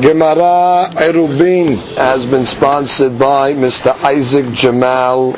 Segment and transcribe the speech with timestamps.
[0.00, 3.92] Gemara Erubin has been sponsored by Mr.
[4.04, 5.34] Isaac Jamal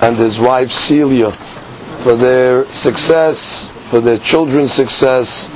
[0.00, 5.46] and his wife Celia for their success, for their children's success,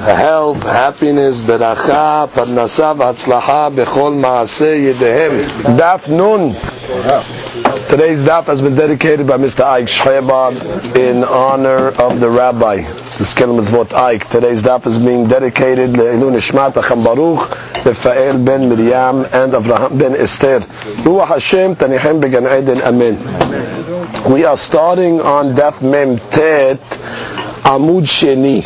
[0.00, 5.46] health, happiness, beracha, parnasa, v'atzlaha, bechol maaseh yedehem.
[5.78, 6.54] Daf Nun.
[7.52, 9.62] Today's daf has been dedicated by Mr.
[9.62, 14.26] Ike Shchebar in honor of the rabbi, the Skelim Mitzvot Ike.
[14.30, 17.50] Today's daf is being dedicated to Le'ilun Ishmat Acham Baruch,
[17.84, 20.60] Lefael ben Miriam, and Avraham ben Esther.
[21.04, 24.32] Ruach Hashem, Tanichem Began Eden, Amen.
[24.32, 26.80] We are starting on daf Mem Tet,
[27.68, 28.64] Amud Sheni.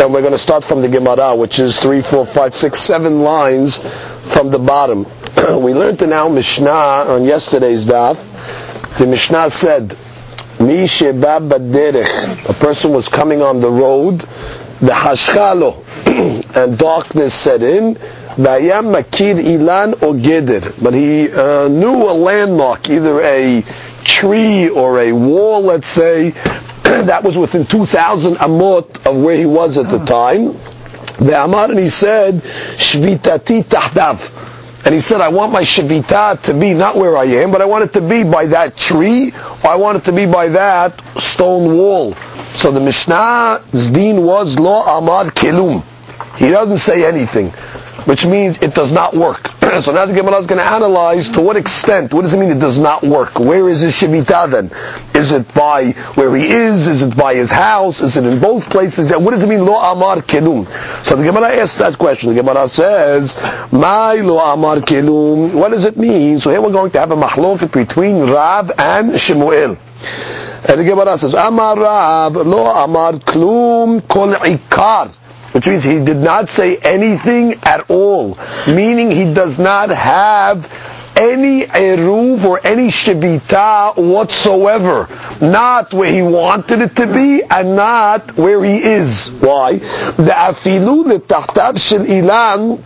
[0.00, 3.20] And we're going to start from the Gemara, which is three, four, five, six, seven
[3.20, 3.78] lines
[4.24, 5.06] from the bottom.
[5.58, 8.18] We learned in our Mishnah on yesterday's daf.
[8.98, 9.96] The Mishnah said,
[10.58, 14.20] "Mi sheba baderech." A person was coming on the road,
[14.80, 15.84] the hashchalo,
[16.56, 17.94] and darkness set in.
[18.36, 23.64] Vayam makir ilan or geder, but he uh, knew a landmark, either a
[24.04, 26.30] tree or a wall, let's say,
[26.82, 30.58] that was within 2,000 amot of where he was at the time.
[31.18, 34.49] The Amar and he said, Shvitati tahdav.
[34.84, 37.66] And he said, I want my Shavita to be not where I am, but I
[37.66, 41.00] want it to be by that tree, or I want it to be by that
[41.18, 42.14] stone wall.
[42.54, 45.84] So the Mishnah's deen was Lo Amar Kelum.
[46.36, 47.52] He doesn't say anything,
[48.06, 49.50] which means it does not work.
[49.80, 52.50] so now the Gemara is going to analyze to what extent, what does it mean
[52.50, 53.38] it does not work?
[53.38, 54.70] Where is his Shevita then?
[55.14, 56.86] Is it by where he is?
[56.86, 58.00] Is it by his house?
[58.00, 59.12] Is it in both places?
[59.12, 60.66] What does it mean, Lo Amar Kelum?
[61.04, 62.34] So the Gemara asks that question.
[62.34, 63.36] The Gemara says,
[63.70, 66.40] My Lo Amar Kelum, what does it mean?
[66.40, 69.76] So here we're going to have a mahloket between Rab and Shemuel.
[70.68, 75.16] And the Gemara says, Amar Rab, Lo Amar Klum Kol Ikar
[75.52, 80.68] which means he did not say anything at all, meaning he does not have
[81.16, 85.08] any eruv or any shibita whatsoever,
[85.40, 89.28] not where he wanted it to be and not where he is.
[89.28, 89.74] Why?
[89.74, 92.82] The afilu letachtav ilan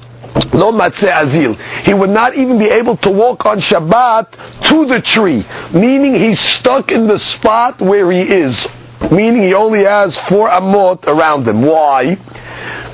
[0.53, 1.57] lo matzeh azil.
[1.85, 6.41] He would not even be able to walk on Shabbat to the tree, meaning he's
[6.41, 8.69] stuck in the spot where he is,
[9.11, 11.63] meaning he only has four amot around him.
[11.63, 12.19] Why?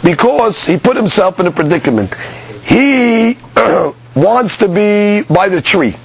[0.03, 2.15] Because he put himself in a predicament.
[2.63, 3.39] He
[4.15, 5.97] wants to be by the tree.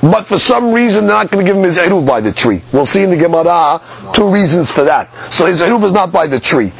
[0.00, 2.62] But for some reason, they're not going to give him his eruv by the tree.
[2.72, 3.80] We'll see in the Gemara
[4.12, 5.32] two reasons for that.
[5.32, 6.72] So his eruv is not by the tree.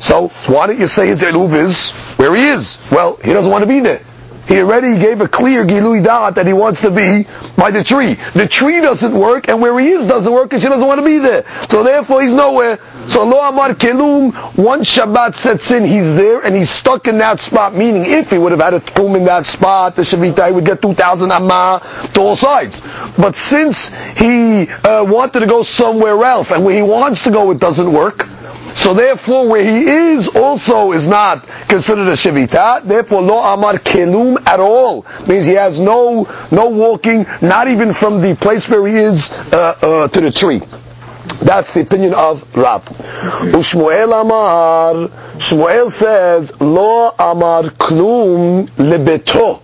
[0.00, 2.78] So why don't you say his eruv is where he is?
[2.90, 4.02] Well, he doesn't want to be there.
[4.46, 7.26] He already gave a clear gilui da'at that he wants to be
[7.56, 8.14] by the tree.
[8.34, 11.04] The tree doesn't work, and where he is doesn't work, and she doesn't want to
[11.04, 11.44] be there.
[11.68, 12.78] So therefore, he's nowhere.
[13.06, 17.40] So lo amar kelum, once Shabbat sets in, he's there, and he's stuck in that
[17.40, 20.52] spot, meaning if he would have had a tomb in that spot, the Shavita, he
[20.52, 21.80] would get 2,000 amma
[22.14, 22.82] to all sides.
[23.18, 27.50] But since he uh, wanted to go somewhere else, and where he wants to go,
[27.50, 28.26] it doesn't work,
[28.76, 32.84] so therefore, where he is also is not considered a shivita.
[32.84, 38.20] Therefore, lo amar kelum at all means he has no no walking, not even from
[38.20, 40.60] the place where he is uh, uh, to the tree.
[41.40, 42.84] That's the opinion of Rav.
[42.84, 45.08] Ushmuel Amar,
[45.38, 49.62] Shmuel says, Lo Amar Klum Lebeto.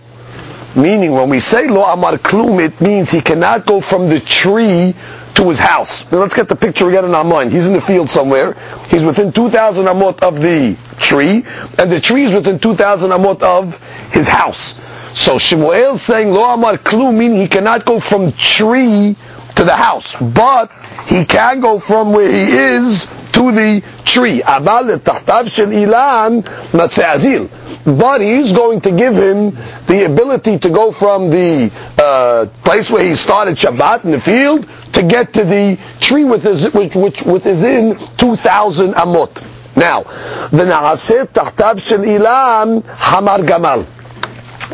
[0.75, 4.95] Meaning, when we say Lo Amar Klum, it means he cannot go from the tree
[5.35, 6.09] to his house.
[6.11, 7.51] Now let's get the picture again in our mind.
[7.51, 8.55] He's in the field somewhere.
[8.89, 11.43] He's within 2,000 amot of the tree,
[11.77, 13.79] and the tree is within 2,000 amot of
[14.11, 14.79] his house.
[15.13, 19.15] So Shemuel saying, Lo Amar Klum, meaning he cannot go from tree
[19.55, 20.71] to the house, but
[21.05, 24.41] he can go from where he is to the tree.
[24.41, 27.49] Abal tahtav shel ilan azil.
[27.85, 33.03] But he's going to give him the ability to go from the uh, place where
[33.03, 37.23] he started Shabbat in the field to get to the tree with his, which, which,
[37.23, 39.43] which is in 2,000 amot.
[39.75, 43.85] Now, the na'aseh tahtav shel ilan hamar gamal.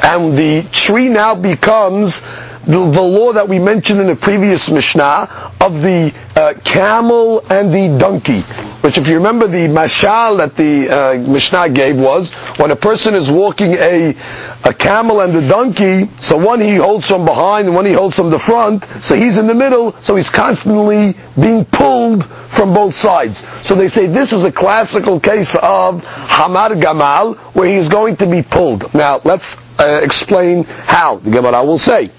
[0.03, 2.21] And the tree now becomes
[2.65, 7.73] the, the, law that we mentioned in the previous Mishnah of the uh, camel and
[7.73, 8.41] the donkey.
[8.81, 13.13] Which, if you remember, the mashal that the uh, Mishnah gave was when a person
[13.15, 14.15] is walking a
[14.63, 16.09] a camel and a donkey.
[16.17, 18.85] So one he holds from behind and one he holds from the front.
[19.01, 19.93] So he's in the middle.
[20.01, 23.45] So he's constantly being pulled from both sides.
[23.65, 28.17] So they say this is a classical case of hamar gamal where he is going
[28.17, 28.93] to be pulled.
[28.93, 31.17] Now let's uh, explain how.
[31.17, 32.11] The Gemara will say.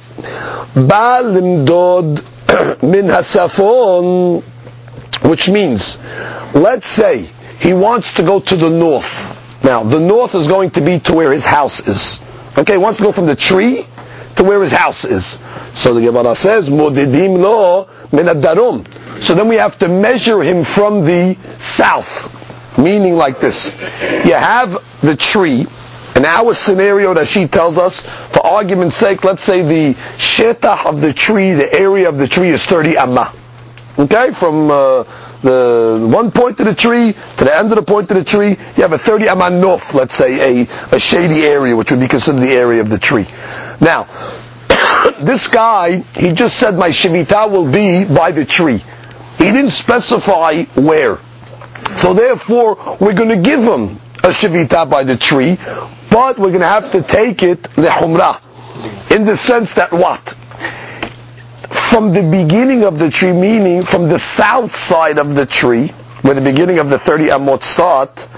[0.74, 2.22] Ba limdod
[2.82, 4.42] min hasafon,
[5.22, 5.98] which means,
[6.54, 7.28] let's say
[7.58, 9.36] he wants to go to the north.
[9.62, 12.20] Now, the north is going to be to where his house is.
[12.56, 13.86] Okay, he wants to go from the tree
[14.36, 15.38] to where his house is.
[15.74, 19.20] So the Gemara says, Modidim lo min.
[19.20, 22.36] So then we have to measure him from the south.
[22.78, 23.74] Meaning like this.
[24.24, 25.66] You have the tree,
[26.20, 31.00] in our scenario that she tells us, for argument's sake, let's say the shetah of
[31.00, 33.32] the tree, the area of the tree is 30 amma.
[33.98, 35.04] Okay, from uh,
[35.40, 38.50] the one point of the tree to the end of the point of the tree,
[38.50, 42.08] you have a 30 amma north, let's say, a, a shady area, which would be
[42.08, 43.26] considered the area of the tree.
[43.80, 44.04] Now,
[45.20, 48.84] this guy, he just said my shivita will be by the tree.
[49.38, 51.18] He didn't specify where.
[51.96, 55.58] So therefore, we're going to give him a shivita by the tree,
[56.10, 58.40] but we're going to have to take it lehumra,
[59.10, 60.34] in the sense that what?
[61.70, 65.88] From the beginning of the tree, meaning from the south side of the tree,
[66.22, 68.28] where the beginning of the 30 amot start,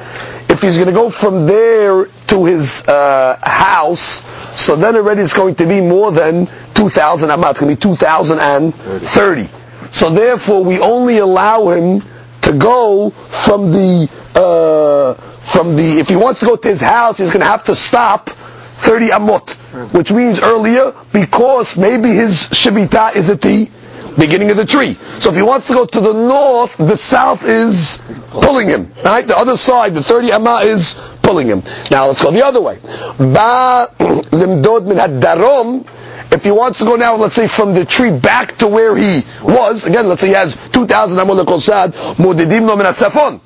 [0.48, 4.22] if he's going to go from there to his uh, house,
[4.52, 7.50] so then already it's going to be more than 2,000 amot.
[7.50, 9.48] It's going to be 2,030.
[9.90, 12.02] So therefore, we only allow him
[12.42, 17.18] to go from the uh, from the if he wants to go to his house,
[17.18, 19.52] he's going to have to stop 30 amot,
[19.92, 23.70] which means earlier because maybe his shibita is at the
[24.18, 24.96] beginning of the tree.
[25.18, 28.92] So if he wants to go to the north, the south is pulling him.
[29.04, 29.26] Right?
[29.26, 31.62] The other side, the 30 amma is pulling him.
[31.90, 32.78] Now let's go the other way.
[32.82, 33.88] Ba
[34.32, 35.86] limdod min darom
[36.32, 39.24] if he wants to go now, let's say from the tree back to where he
[39.42, 43.40] was, again, let's say he has 2,000 amol kosad, mudidim no safon.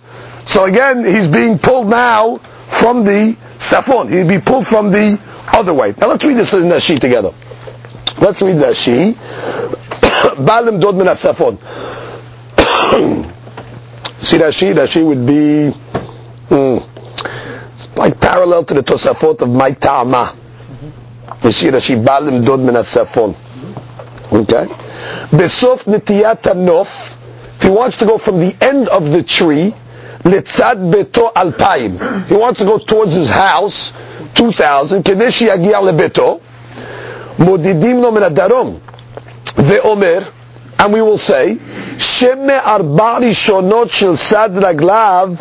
[0.46, 2.36] So again, he's being pulled now
[2.68, 4.10] from the safon.
[4.10, 5.94] He'd be pulled from the other way.
[5.98, 7.32] Now let's read this in the sheet together.
[8.18, 9.16] Let's read the sheet.
[10.36, 11.58] Balim dod min safon.
[14.18, 15.72] See that sheet would be
[16.48, 16.88] mm,
[17.74, 19.72] it's like parallel to the Tosafot of my
[21.46, 23.36] That she balim dod min safon.
[24.32, 24.66] Okay?
[25.30, 27.16] Besof nitiyat nof.
[27.56, 29.72] If he wants to go from the end of the tree,
[30.24, 32.26] litzad beto alpaim.
[32.26, 33.92] He wants to go towards his house,
[34.34, 35.04] 2,000.
[35.04, 36.40] Kedeshi yagia lebeto.
[37.38, 38.80] Modidim lo min adarom.
[39.54, 40.32] Ve'omer.
[40.80, 45.38] And we will say, arba rishonot shel sad raglav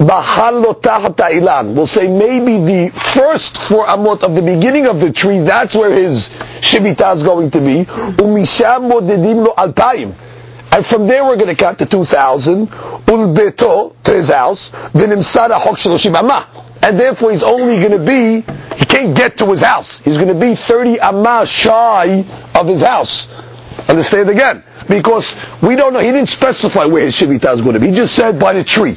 [0.00, 5.92] We'll say maybe the first four amot of the beginning of the tree, that's where
[5.92, 6.28] his
[6.60, 7.84] shivita is going to be.
[10.70, 12.68] And from there we're going to count to 2,000.
[12.68, 14.70] Ulbeto, to his house.
[16.80, 18.42] And therefore he's only going to be,
[18.76, 19.98] he can't get to his house.
[19.98, 22.24] He's going to be 30 amma shy
[22.54, 23.28] of his house.
[23.88, 24.62] Understand again?
[24.88, 27.88] Because we don't know, he didn't specify where his shivita is going to be.
[27.88, 28.96] He just said by the tree.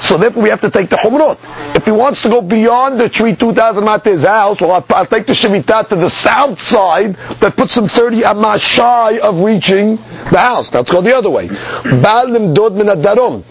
[0.00, 1.38] So therefore we have to take the Humrot.
[1.76, 5.06] If he wants to go beyond the tree 2,000 mat his house, well, I'll, I'll,
[5.06, 9.96] take the Shevita to the south side that puts him 30 amma shy of reaching
[9.96, 10.72] the house.
[10.72, 11.48] Let's go the other way.
[11.48, 13.42] Balim dod min darom.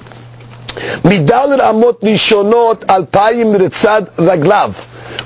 [1.03, 4.75] Midalir amot nishonot alpayim ritzad raglav.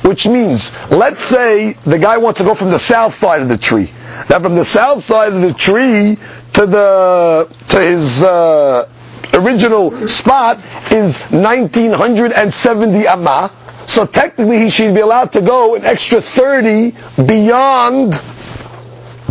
[0.03, 3.57] Which means, let's say the guy wants to go from the south side of the
[3.57, 3.91] tree.
[4.29, 6.17] Now from the south side of the tree
[6.53, 8.87] to the, to his, uh,
[9.33, 10.57] original spot
[10.91, 13.51] is 1970 amma.
[13.87, 16.91] So technically he should be allowed to go an extra 30
[17.25, 18.21] beyond,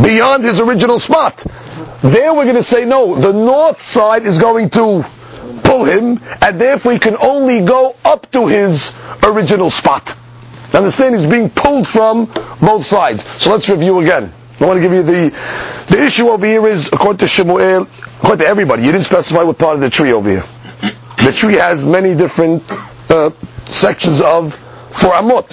[0.02, 1.44] beyond his original spot.
[2.02, 5.04] There we're going to say no, the north side is going to
[5.64, 10.16] pull him, and therefore he can only go up to his original spot.
[10.74, 11.14] Understand?
[11.16, 12.26] He's being pulled from
[12.60, 13.24] both sides.
[13.40, 14.32] So let's review again.
[14.60, 15.30] I want to give you the
[15.88, 17.86] the issue over here is according to Shemuel,
[18.18, 18.84] according to everybody.
[18.84, 20.44] You didn't specify what part of the tree over here.
[21.18, 22.62] The tree has many different
[23.10, 23.30] uh,
[23.66, 25.50] sections of for amot.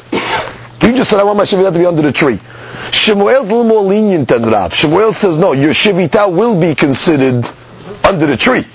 [0.84, 2.40] You just said I want my shivita to be under the tree.
[2.92, 4.74] Shemuel's a little more lenient than Rav.
[4.74, 7.50] Shemuel says no, your shivita will be considered
[8.04, 8.66] under the tree.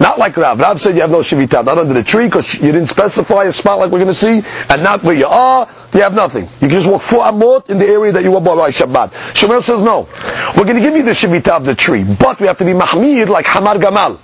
[0.00, 0.58] Not like Rav.
[0.58, 3.52] Rav said you have no shivita, not under the tree, because you didn't specify a
[3.52, 6.44] spot like we're going to see, and not where you are, you have nothing.
[6.60, 9.36] You can just walk four amot in the area that you were by Shabbat.
[9.36, 10.08] Shemuel says no.
[10.56, 12.72] We're going to give you the shivita of the tree, but we have to be
[12.72, 14.18] mahmir like Hamar Gamal.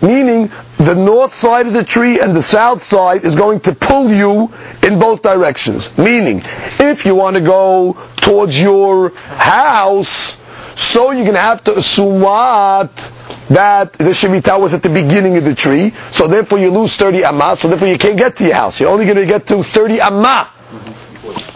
[0.00, 4.10] Meaning, the north side of the tree and the south side is going to pull
[4.10, 4.52] you
[4.82, 5.96] in both directions.
[5.96, 6.42] Meaning,
[6.80, 10.38] if you want to go towards your house,
[10.74, 13.12] so you're going to have to assume what?
[13.50, 17.24] That the Shevita was at the beginning of the tree, so therefore you lose 30
[17.24, 18.80] amma, so therefore you can't get to your house.
[18.80, 20.50] You're only going to get to 30 amma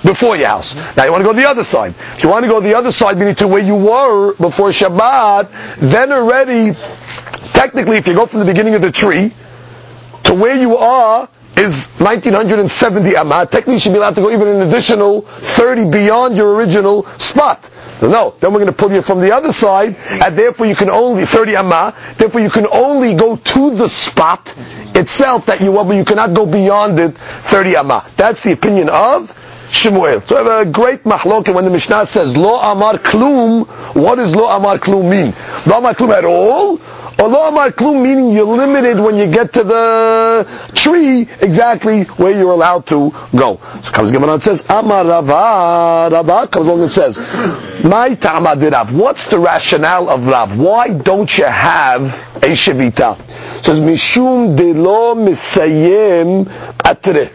[0.05, 0.75] before your house.
[0.97, 1.95] Now you want to go to the other side.
[2.17, 4.71] If you want to go to the other side, meaning to where you were before
[4.71, 6.77] Shabbat, then already,
[7.53, 9.33] technically, if you go from the beginning of the tree
[10.25, 13.47] to where you are, is 1970 amah.
[13.47, 17.71] Technically, you should be allowed to go even an additional 30 beyond your original spot.
[18.03, 20.91] No, then we're going to pull you from the other side, and therefore you can
[20.91, 21.95] only 30 amma.
[22.17, 24.55] Therefore, you can only go to the spot
[24.95, 28.05] itself that you want, but you cannot go beyond it 30 amma.
[28.17, 29.35] That's the opinion of
[29.71, 30.21] Shemuel.
[30.23, 33.67] So I have a great mahlok when the Mishnah says lo amar klum.
[33.95, 35.35] What does lo amar klum mean?
[35.67, 36.79] Lo amar klum at all?
[37.17, 43.13] Klum meaning you're limited when you get to the tree exactly where you're allowed to
[43.35, 43.59] go.
[43.83, 46.15] So comes Gemara and says amar rava.
[46.15, 47.19] Rava comes along and says
[47.83, 48.95] my Rav.
[48.95, 50.59] What's the rationale of Rav?
[50.59, 52.03] Why don't you have
[52.37, 53.19] a shevita?
[53.59, 57.33] It says mishum de lo misayim atre.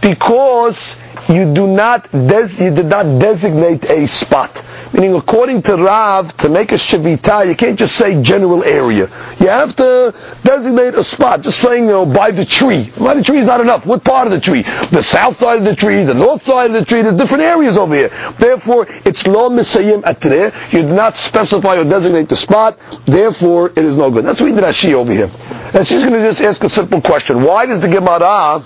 [0.00, 4.62] Because you do not des- you did not designate a spot.
[4.92, 9.08] Meaning, according to Rav, to make a shavita, you can't just say general area.
[9.38, 10.14] You have to
[10.44, 11.42] designate a spot.
[11.42, 12.90] Just saying, you know, by the tree.
[12.98, 13.84] By the tree is not enough.
[13.84, 14.62] What part of the tree?
[14.62, 17.02] The south side of the tree, the north side of the tree.
[17.02, 18.08] There's different areas over here.
[18.38, 20.52] Therefore, it's lo misayim atre.
[20.72, 22.78] You do not specify or designate the spot.
[23.04, 24.24] Therefore, it is no good.
[24.24, 25.30] That's what we did Rashi over here.
[25.74, 27.42] And she's going to just ask a simple question.
[27.42, 28.64] Why does the Gemara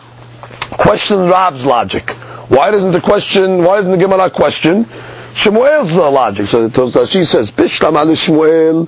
[0.72, 2.10] question Rav's logic?
[2.50, 4.86] Why doesn't the question, why doesn't the Gemara question
[5.33, 6.47] Shemuel's logic?
[6.47, 8.87] So she says, Bishlam al Shmuel,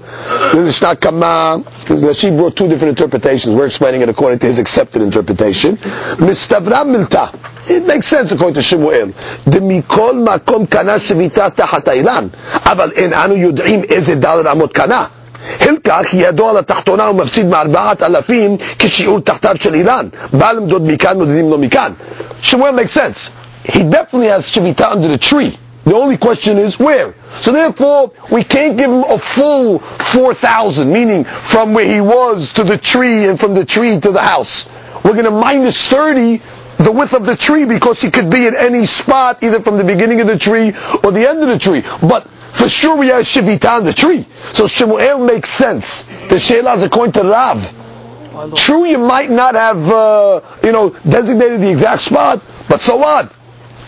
[0.51, 3.53] Lishna Kama, because she brought two different interpretations.
[3.53, 5.75] We're explaining it according to his accepted interpretation.
[5.75, 7.33] Mistavra milta.
[7.69, 9.07] It makes sense according to Shemuel.
[9.43, 12.27] Demikol makom kana shevita תחת האילן,
[12.65, 15.05] אבל אין אנו יודעים איזה דלת אמות קנה.
[15.59, 20.07] הלקח ידו על התחתונה ומפסיד מארבעת אלפים כשיעור תחתיו של אילן.
[20.33, 21.91] בא למדוד מכאן, מודדים לו מכאן.
[22.43, 23.29] Shemuel makes sense
[23.67, 25.57] he definitely has Shevita under the tree.
[25.84, 27.14] The only question is where.
[27.40, 32.64] So therefore, we can't give him a full 4,000, meaning from where he was to
[32.64, 34.68] the tree and from the tree to the house.
[35.04, 36.40] We're going to minus 30
[36.78, 39.84] the width of the tree because he could be in any spot, either from the
[39.84, 40.68] beginning of the tree
[41.02, 41.82] or the end of the tree.
[42.00, 44.26] But for sure we have Shevita on the tree.
[44.52, 46.02] So Shemuel makes sense.
[46.28, 47.78] The Sheila is according to Rav.
[48.54, 53.32] True, you might not have, uh, you know, designated the exact spot, but so what?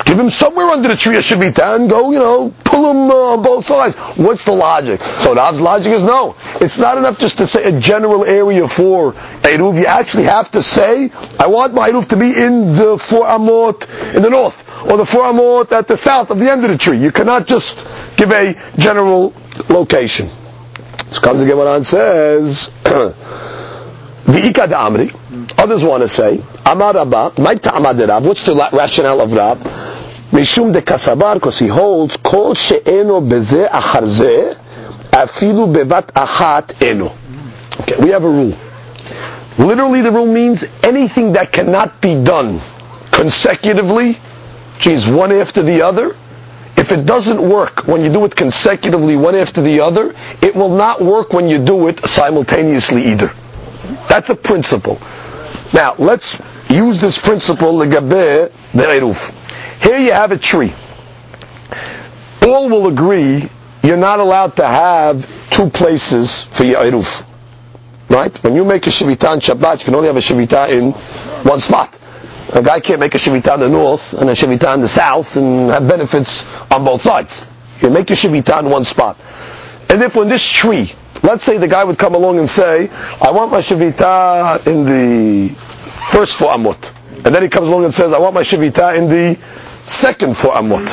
[0.05, 3.15] Give him somewhere under the tree of Shavita and go, you know, pull him uh,
[3.35, 3.97] on both sides.
[4.17, 5.01] What's the logic?
[5.01, 6.37] So Rav's logic is no.
[6.61, 9.79] It's not enough just to say a general area for Eruv.
[9.79, 14.15] You actually have to say, I want my Eruv to be in the four Amot
[14.15, 16.79] in the north, or the four Amot at the south of the end of the
[16.79, 16.99] tree.
[16.99, 19.33] You cannot just give a general
[19.71, 20.29] location.
[21.11, 23.15] So comes the Gemara and says, the
[24.27, 25.13] Ika Amri.
[25.59, 29.94] Others want to say, Amar Rabba, my ta'amad Rav, what's the rationale of Rav?
[30.35, 37.13] Mishum de Kasabar, because he holds, Kol she'eno beze afilu bevat achat eno.
[37.83, 38.53] Okay, we have a rule.
[39.59, 42.61] Literally the rule means anything that cannot be done
[43.13, 44.19] consecutively,
[44.81, 46.17] geez, one after the other,
[46.77, 50.75] if it doesn't work when you do it consecutively one after the other, it will
[50.75, 53.31] not work when you do it simultaneously either.
[54.09, 55.01] That's a principle.
[55.73, 59.33] Now, let's use this principle, legabe the eruf.
[59.85, 60.73] Here you have a tree.
[62.43, 63.49] All will agree
[63.83, 67.25] you're not allowed to have two places for your eruf.
[68.09, 68.37] Right?
[68.43, 70.93] When you make a shivita on Shabbat, you can only have a shivita in
[71.49, 71.99] one spot.
[72.53, 75.37] A guy can't make a shivita in the north and a shivita in the south
[75.37, 77.47] and have benefits on both sides.
[77.81, 79.17] You make a shivita in one spot.
[79.89, 80.93] And if when this tree
[81.25, 85.55] Let's say the guy would come along and say, I want my Shavita in the
[86.13, 86.93] first four Amot.
[87.25, 89.39] And then he comes along and says, I want my Shavita in the
[89.85, 90.89] second for Amot.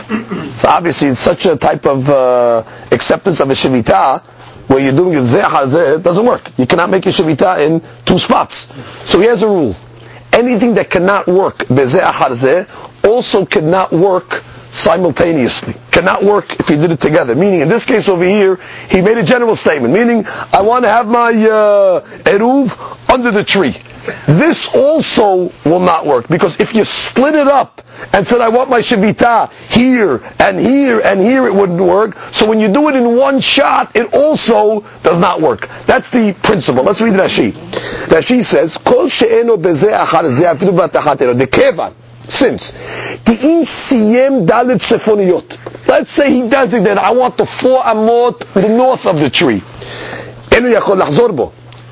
[0.55, 4.23] so obviously it's such a type of uh, acceptance of a Shavita
[4.67, 6.49] where you're doing it zeh it doesn't work.
[6.57, 8.71] You cannot make a Shavita in two spots.
[9.03, 9.75] So he has a rule.
[10.33, 12.67] Anything that cannot work bezeh
[13.03, 15.75] also cannot work simultaneously.
[15.91, 17.35] Cannot work if you did it together.
[17.35, 18.57] Meaning, in this case over here,
[18.89, 19.93] he made a general statement.
[19.93, 23.75] Meaning, I want to have my uh, eruv under the tree.
[24.27, 27.81] This also will not work because if you split it up
[28.13, 32.17] and said I want my shavita here and here and here, it wouldn't work.
[32.31, 35.69] So when you do it in one shot, it also does not work.
[35.85, 36.83] That's the principle.
[36.83, 37.51] Let's read Rashi.
[37.51, 41.93] Rashi says, "Kol she'eno bezeh achar zeh afilu the kevan."
[42.27, 45.87] Since the siyem dalit sefoniyot.
[45.87, 49.61] Let's say he designated, I want the four amot the north of the tree.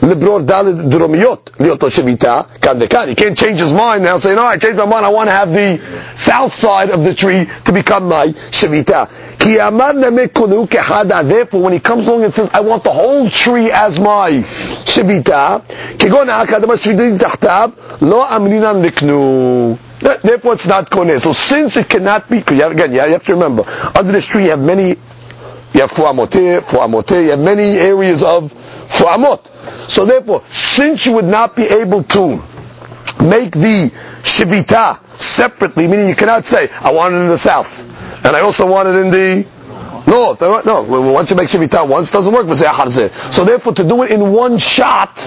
[0.01, 2.79] Lebror Dalid Dromiyot Liot Shevita Kan
[3.09, 5.33] He can't change his mind now saying, no, I changed my mind, I want to
[5.33, 9.09] have the south side of the tree to become my Shevita.
[9.39, 9.55] Ki
[11.29, 15.65] Therefore, when he comes along and says, I want the whole tree as my Shevita,
[15.97, 19.77] Kegon Akadama Shvitin Tahtab, Lo Amrinan Liknu.
[19.99, 21.19] Therefore, it's not Kone.
[21.19, 24.61] So since it cannot be, again, you have to remember, under this tree you have
[24.61, 24.89] many,
[25.73, 28.53] you have four amotir four Fuamote, you have many areas of
[28.89, 29.89] four amot.
[29.89, 32.41] So therefore, since you would not be able to
[33.23, 33.91] make the
[34.23, 37.83] shivita separately, meaning you cannot say, I want it in the south,
[38.25, 39.47] and I also want it in the
[40.07, 40.41] north.
[40.41, 42.47] No, once you make shivita once, doesn't work.
[43.31, 45.19] So therefore, to do it in one shot,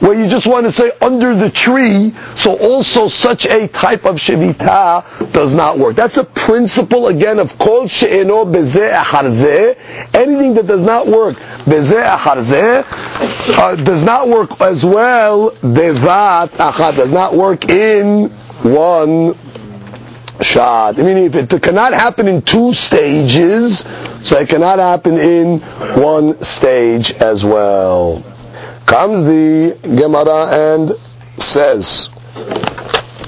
[0.00, 4.16] where you just want to say under the tree, so also such a type of
[4.16, 5.96] shivita does not work.
[5.96, 10.14] That's a principle again of kol she'eno bezeh acharzeh.
[10.14, 11.36] Anything that does not work
[11.68, 12.84] bezeh acharzeh
[13.58, 18.28] uh, does not work as well bevat achad does not work in
[18.62, 19.34] one
[20.40, 20.98] shot.
[20.98, 23.80] I mean, if it cannot happen in two stages,
[24.20, 25.58] so it cannot happen in
[26.00, 28.22] one stage as well.
[28.86, 30.46] Comes the Gemara
[30.76, 30.92] and
[31.40, 32.08] says,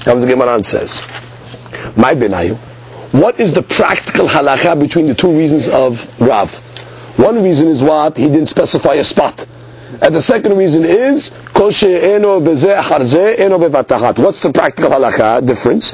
[0.01, 1.01] comes the Gemara and says,
[1.95, 2.57] my benayu,
[3.11, 6.51] what is the practical halacha between the two reasons of Rav?
[7.21, 8.17] One reason is what?
[8.17, 9.45] He didn't specify a spot.
[10.01, 12.01] And the second reason is, What's the
[14.51, 15.91] practical halacha difference?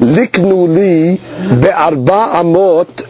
[0.00, 1.16] Liknu li
[1.60, 3.02] be'arba amot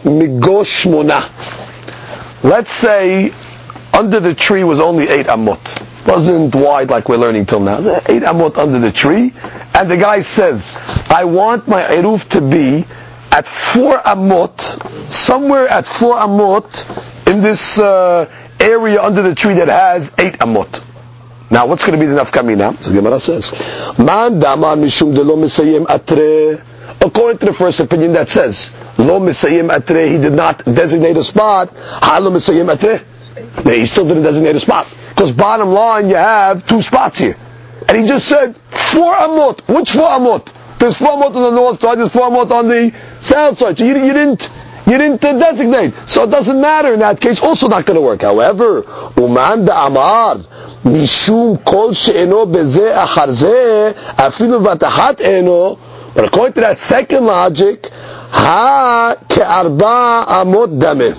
[2.43, 3.33] Let's say
[3.93, 6.07] under the tree was only eight amot.
[6.07, 7.79] Wasn't wide like we're learning till now.
[8.07, 9.33] Eight amot under the tree.
[9.73, 10.71] And the guy says,
[11.09, 12.85] I want my eruv to be
[13.33, 14.61] at four amot,
[15.09, 20.83] somewhere at four amot in this uh, area under the tree that has eight amot.
[21.49, 22.81] Now, what's going to be the nafkamina?
[22.81, 23.51] So Gemara says,
[23.97, 26.63] Man dama mishum de lo misayim atre.
[27.01, 31.23] According to the first opinion that says, lo misayim atre, he did not designate a
[31.23, 31.75] spot.
[31.75, 33.03] Ha lo misayim atre.
[33.65, 34.87] No, he still didn't designate a spot.
[35.09, 37.35] Because bottom line, you have two spots here.
[37.87, 39.61] And he just said, four amot.
[39.67, 40.53] Which four amot?
[40.83, 43.77] There's four amot on the north side, there's four amot on the south side.
[43.77, 44.49] So you, you didn't,
[44.85, 45.93] you didn't uh, designate.
[46.05, 47.39] So it doesn't matter in that case.
[47.41, 48.21] Also not going to work.
[48.23, 48.83] However,
[49.15, 50.39] uman da amar,
[50.83, 55.79] mishum kol she'eno beze achar ze, afilu eno,
[56.13, 61.13] but according to that second logic, ha ke'arba amot dameh.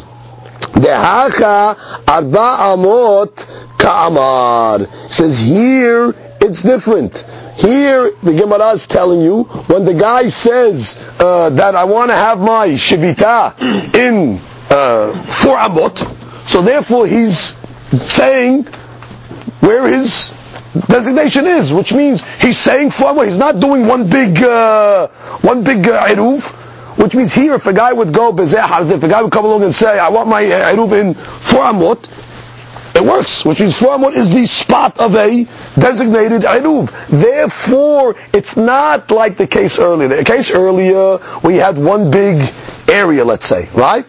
[0.74, 5.08] Dehacha arba amot ka'amar.
[5.08, 7.24] Says here it's different.
[7.56, 12.16] Here the Gemara is telling you when the guy says uh, that I want to
[12.16, 14.40] have my shivita in
[14.70, 17.56] uh, four amot, so therefore he's
[18.02, 18.64] saying
[19.60, 20.32] where his
[20.88, 23.26] designation is, which means he's saying four amot.
[23.26, 25.08] He's not doing one big uh,
[25.42, 26.40] one big uh,
[26.96, 29.64] which means here, if a guy would go bezeh if a guy would come along
[29.64, 32.08] and say, I want my eruv in four amot,
[32.94, 35.44] it works, which means amot is the spot of a
[35.78, 36.90] designated eruv.
[37.08, 40.08] Therefore, it's not like the case earlier.
[40.08, 42.52] The case earlier, we had one big
[42.88, 44.06] area, let's say, right?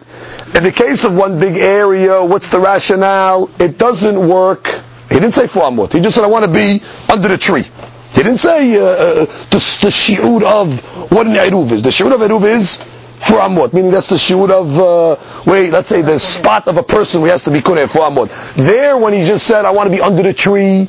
[0.54, 3.50] In the case of one big area, what's the rationale?
[3.58, 4.68] It doesn't work.
[5.08, 5.92] He didn't say amot.
[5.92, 7.64] He just said, I want to be under the tree.
[8.12, 11.82] He didn't say uh, uh, the, the shi'ud of what an eruv is.
[11.82, 12.78] The shi'ud of eruv is
[13.18, 16.82] for amot, meaning that's the shi'ud of, uh, wait, let's say the spot of a
[16.82, 18.54] person who has to be kuneh for amot.
[18.54, 20.84] There, when he just said, I want to be under the tree,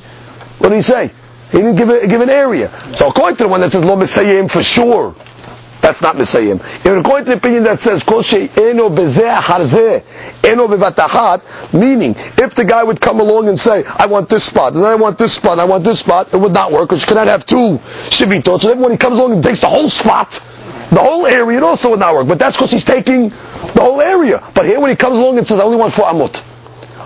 [0.57, 1.11] what did he say?
[1.51, 2.71] He didn't give, a, give an area.
[2.95, 5.15] So according to the one that says lo misayim for sure,
[5.87, 6.51] that's not Messiah.
[6.51, 10.03] And according to the opinion that says, Kol eno harzeh,
[10.43, 14.73] eno bevatachat, meaning, if the guy would come along and say, I want this spot,
[14.73, 16.89] and then I want this spot, and I want this spot, it would not work,
[16.89, 17.77] because you cannot have two
[18.09, 18.59] shivitot.
[18.59, 20.43] So then when he comes along and takes the whole spot,
[20.89, 22.27] the whole area, it also would not work.
[22.27, 24.43] But that's because he's taking the whole area.
[24.53, 26.43] But here when he comes along and says, I only want four amot,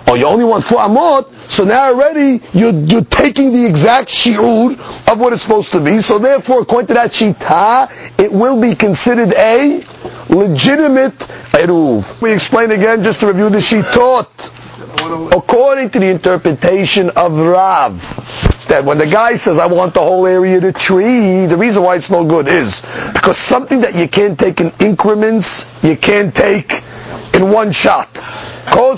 [0.06, 4.72] Oh, you only want four amot, so now already you're, you're taking the exact shi'ud
[5.10, 6.02] of what it's supposed to be.
[6.02, 9.82] So therefore, according to that shita, it will be considered a
[10.28, 11.18] legitimate
[11.52, 12.20] eruv.
[12.20, 14.50] We explain again, just to review the shitot.
[15.34, 20.26] According to the interpretation of Rav, that when the guy says, I want the whole
[20.26, 24.38] area to tree, the reason why it's no good is because something that you can't
[24.38, 26.82] take in increments, you can't take
[27.34, 28.08] in one shot.
[28.64, 28.96] And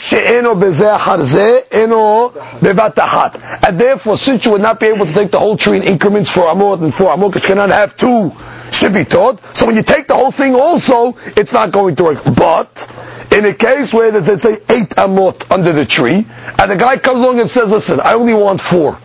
[3.81, 6.43] therefore, since you would not be able to take the whole tree in increments for
[6.43, 8.31] amot and for amot, because you cannot have two
[8.71, 12.23] shivitot, so when you take the whole thing also, it's not going to work.
[12.37, 12.89] But,
[13.33, 16.27] in a case where there's, let's say, eight amot under the tree,
[16.59, 18.99] and the guy comes along and says, listen, I only want four.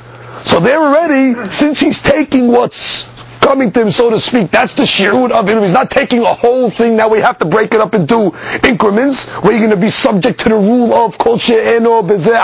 [0.43, 3.07] So they're already, since he's taking what's
[3.39, 4.51] coming to him, so to speak.
[4.51, 5.61] That's the shirut of it.
[5.61, 6.95] He's not taking a whole thing.
[6.97, 10.41] Now we have to break it up into increments where you're going to be subject
[10.41, 12.35] to the rule of kol she'eno bezeh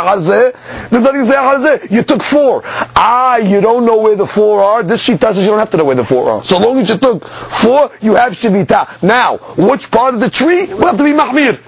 [1.91, 2.61] You took four.
[2.65, 4.83] Ah, you don't know where the four are.
[4.83, 6.43] This sheet says you don't have to know where the four are.
[6.43, 9.03] So long as you took four, you have shivita.
[9.03, 11.59] Now, which part of the tree will have to be mahmir?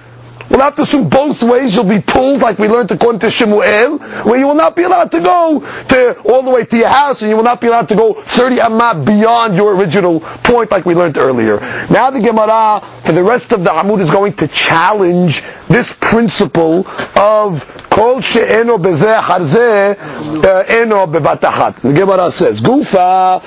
[0.50, 3.98] We'll have to assume both ways you'll be pulled, like we learned according to Shemuel,
[3.98, 7.22] where you will not be allowed to go to all the way to your house,
[7.22, 10.86] and you will not be allowed to go 30 amma beyond your original point, like
[10.86, 11.60] we learned earlier.
[11.90, 16.86] Now the Gemara, for the rest of the Amud, is going to challenge this principle
[17.16, 21.80] of kol she'eno bezeh harzeh uh, eno bevatachat.
[21.80, 23.42] The Gemara says, Gufa,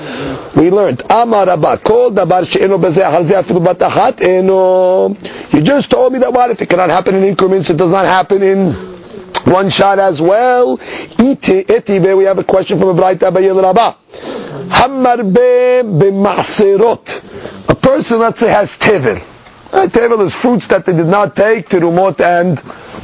[0.58, 5.16] we learned, Amar Rabba, kol dabar she'eno bezeh harzeh afilu batachat eno.
[5.52, 8.06] You just told me that what if it cannot happen in increments, it does not
[8.06, 8.74] happen in
[9.46, 10.80] one shot as well.
[11.18, 13.96] Iti, iti, we have a question from a Braita Bayil Rabbah.
[14.68, 17.70] Hammarbe b'ma'serot.
[17.70, 19.16] A person, let's say, has tevel.
[19.72, 22.58] Uh, tevel is fruits that they did not take, tirumot and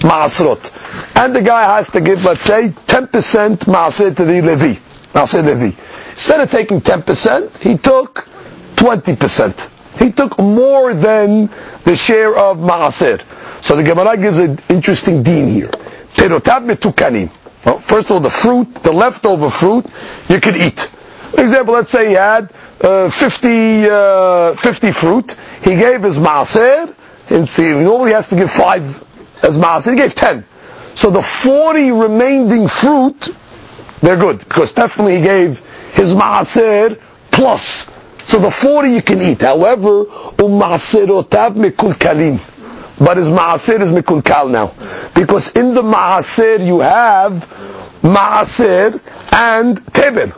[0.03, 0.76] ma'asrot.
[1.15, 4.79] And the guy has to give, let's say, 10% ma'asir to the Levi.
[5.13, 5.75] Ma'asir Levi.
[6.11, 8.27] Instead of taking 10%, he took
[8.75, 9.69] 20%.
[9.99, 11.49] He took more than
[11.83, 13.23] the share of ma'asir.
[13.63, 15.69] So the Gemara gives an interesting deen here.
[16.13, 17.31] Perotav metukanim.
[17.65, 19.85] Well, first of all, the fruit, the leftover fruit,
[20.29, 20.79] you could eat.
[20.79, 25.35] For example, let's say he had uh, 50, uh, 50 fruit.
[25.63, 26.93] He gave his maaser,
[27.27, 29.03] he normally has to give five
[29.43, 29.91] as maaser.
[29.91, 30.45] He gave 10.
[30.97, 33.29] So the 40 remaining fruit,
[34.01, 35.59] they're good, because definitely he gave
[35.93, 37.87] his maaser plus.
[38.23, 39.41] So the 40 you can eat.
[39.41, 40.07] However, um
[40.37, 42.39] umaaserotav mekulkalim
[42.99, 44.73] but his ma'asir is mikulkal now.
[45.13, 47.33] Because in the ma'asir you have
[48.01, 48.99] ma'asir
[49.31, 50.31] and tebel.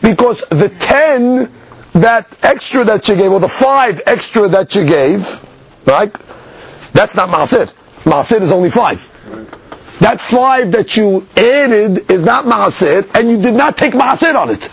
[0.00, 1.48] Because the ten
[1.92, 5.40] that extra that you gave, or the five extra that you gave,
[5.86, 6.12] right?
[6.92, 7.72] That's not ma'asir.
[8.02, 9.08] Ma'asir is only five.
[10.00, 14.50] That five that you added is not ma'asir, and you did not take ma'asir on
[14.50, 14.68] it.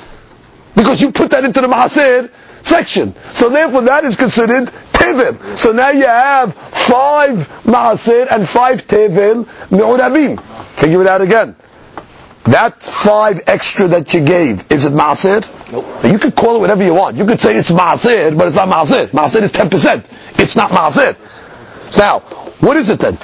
[0.76, 3.16] Because you put that into the ma'asir section.
[3.32, 5.58] So therefore that is considered tevel.
[5.58, 10.42] So now you have five maaser and five tevel me'urabim.
[10.74, 11.56] Figure it out again.
[12.46, 15.46] That five extra that you gave, is it maaser?
[15.72, 15.86] Nope.
[16.04, 17.16] You could call it whatever you want.
[17.16, 19.08] You could say it's maaser, but it's not maaser.
[19.08, 20.40] Maaser is 10%.
[20.40, 21.16] It's not maaser.
[21.98, 22.20] Now,
[22.60, 23.18] what is it then?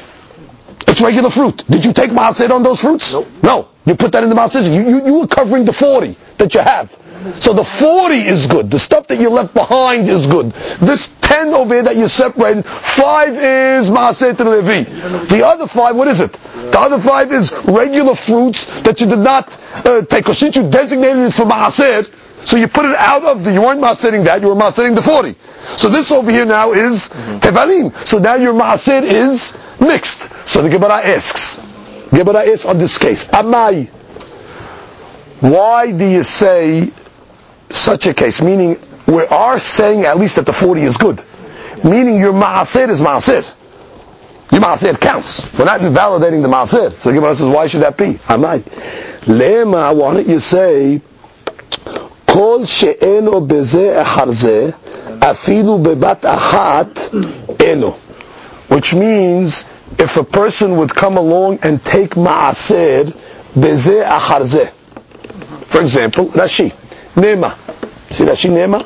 [0.87, 1.63] It's regular fruit.
[1.69, 3.13] Did you take maaser on those fruits?
[3.13, 3.27] Nope.
[3.43, 3.67] No.
[3.85, 4.63] You put that in the maaser.
[4.65, 6.95] You, you, you were covering the 40 that you have.
[7.39, 8.69] So the 40 is good.
[8.69, 10.51] The stuff that you left behind is good.
[10.79, 14.83] This 10 over here that you separated, 5 is Maaseh Levi.
[15.25, 16.33] The other 5, what is it?
[16.33, 20.23] The other 5 is regular fruits that you did not uh, take.
[20.25, 22.11] Because since you designated it for Maaseh,
[22.45, 25.01] so you put it out of the, you weren't Maasehing that, you were Maasehing the
[25.01, 25.35] 40.
[25.77, 27.93] So this over here now is Tevalim.
[28.05, 30.29] So now your Maaseh is mixed.
[30.47, 31.57] So the Gemara asks,
[32.09, 33.87] Gemara asks on this case, Amai,
[35.41, 36.91] why do you say
[37.69, 41.21] such a case, meaning we are saying at least that the 40 is good.
[41.83, 43.53] Meaning your ma'asir is ma'asir.
[44.51, 45.53] Your ma'asir counts.
[45.57, 46.93] We're not invalidating the ma'asir.
[46.97, 48.19] So the Gemara says, why should that be?
[48.27, 48.65] I might.
[49.25, 51.01] Lema, why don't you say,
[52.25, 54.73] Kol she'eno beze eharze,
[55.19, 57.97] afilu bebat achat, eno.
[58.68, 59.64] Which means,
[59.98, 63.12] if a person would come along and take ma'asir,
[63.54, 64.70] beze acharze.
[65.66, 66.72] For example, Rashi.
[67.16, 67.48] נאמה.
[68.20, 68.78] רש"י נאמה?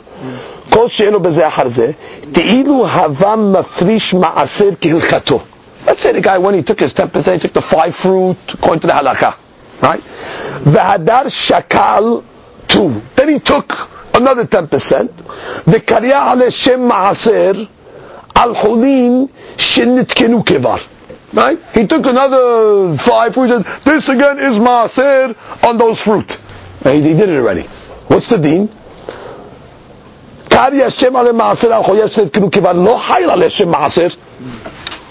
[0.71, 1.91] כל שאינו בזה אחר זה,
[2.35, 5.41] כאילו הווה מפריש מעשר כהלכתו.
[5.87, 8.81] Let's say the guy, when he took his 10%, he took the five fruit according
[8.81, 9.35] to the halakha.
[9.83, 10.03] Right?
[10.63, 12.21] והדר שקל
[12.69, 13.03] two.
[13.17, 15.09] Then he took another 10%.
[15.69, 17.53] וקריה עלי שם מעשר
[18.35, 19.27] על חולין
[19.60, 20.82] Shinnitkinu Kivar.
[21.34, 21.60] Right?
[21.74, 26.40] He took another five fruits and said, this again is Maaser on those fruit.
[26.84, 27.64] And he, he did it already.
[28.08, 28.70] What's the deen?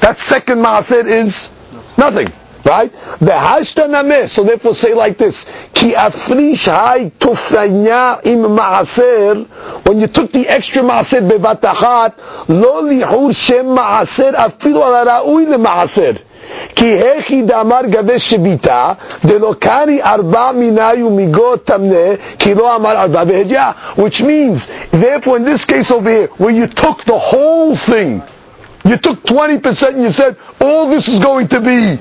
[0.00, 1.50] That second maaser is
[1.96, 2.28] nothing.
[2.65, 2.93] Right?
[3.19, 4.29] The hashtanameh.
[4.29, 5.45] So therefore say like this.
[5.73, 9.45] Ki afrish hay tufanya im maaser.
[9.85, 15.57] When you took the extra maaser bevatachat, lo lihur shem maaser afilu ala ra'ui le
[15.57, 16.23] maaser.
[16.75, 18.93] כי הכי דאמר גבי שביתה,
[19.25, 23.71] דלא קני ארבע מיני ומיגו תמנה, כי לא אמר ארבע בהדיעה.
[23.95, 28.21] Which means, therefore in this case over here, where you took the whole thing,
[28.84, 31.96] you took 20% and you said, all this is going to be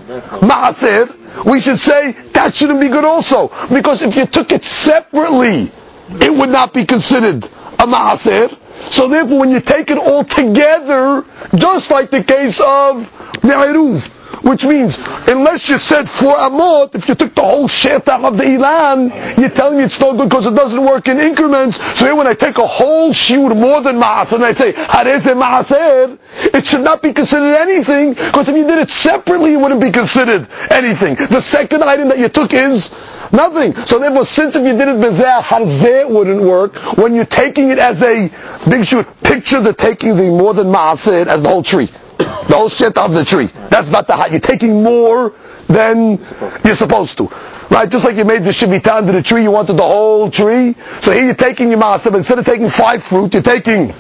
[0.46, 3.50] ma'asir, we should say, that shouldn't be good also.
[3.74, 5.72] Because if you took it separately,
[6.10, 8.58] it would not be considered a maaser.
[8.92, 13.12] So therefore, when you take it all together, just like the case of
[13.42, 14.10] Eruv,
[14.42, 14.98] which means,
[15.28, 19.50] unless you said four amot, if you took the whole shetach of the ilan, you're
[19.50, 21.78] telling me it's no good because it doesn't work in increments.
[21.98, 25.34] So here when I take a whole shiur more than ma'aser, and I say, hareze
[25.34, 26.18] ma'aser,
[26.54, 29.92] it should not be considered anything, because if you did it separately, it wouldn't be
[29.92, 31.16] considered anything.
[31.16, 32.92] The second item that you took is
[33.32, 33.76] nothing.
[33.86, 37.80] So therefore, since if you did it bezeh harzeh wouldn't work, when you're taking it
[37.80, 38.28] as a
[38.70, 42.70] big shiur, picture the taking the more than ma'aser as the whole tree the whole
[42.70, 43.50] shit of the tree.
[43.70, 44.32] That's hot.
[44.32, 45.34] You're taking more
[45.68, 46.20] than
[46.64, 47.30] you're supposed to.
[47.70, 47.90] Right?
[47.90, 50.76] Just like you made the shivita under the tree, you wanted the whole tree.
[51.02, 53.94] So here you're taking your maaseh, instead of taking five fruit, you're taking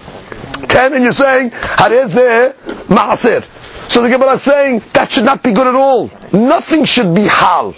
[0.67, 2.53] ten, and you're saying, harezeh
[2.88, 3.43] maaser.
[3.89, 6.10] So the Gemara is saying, that should not be good at all.
[6.32, 7.73] Nothing should be hal.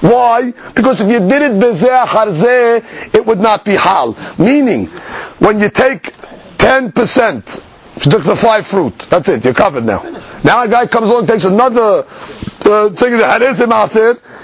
[0.00, 0.52] Why?
[0.74, 4.16] Because if you did it bezeh harzeh, it would not be hal.
[4.38, 4.86] Meaning,
[5.38, 6.14] when you take
[6.56, 7.64] 10%,
[7.98, 8.98] she took the five fruit.
[9.10, 9.44] That's it.
[9.44, 10.02] You're covered now.
[10.44, 12.06] Now a guy comes along, takes another
[12.64, 13.42] uh, thing that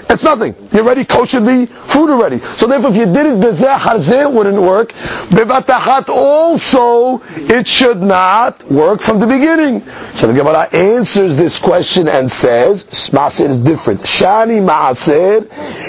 [0.09, 0.55] it's nothing.
[0.71, 2.39] You already kosher the fruit already.
[2.55, 4.93] So therefore, if you did it bezeh harzeh, it wouldn't work.
[5.29, 9.81] Bevatachat also, it should not work from the beginning.
[10.13, 14.01] So the Gemara answers this question and says, maaser is different.
[14.01, 15.41] Shani maaser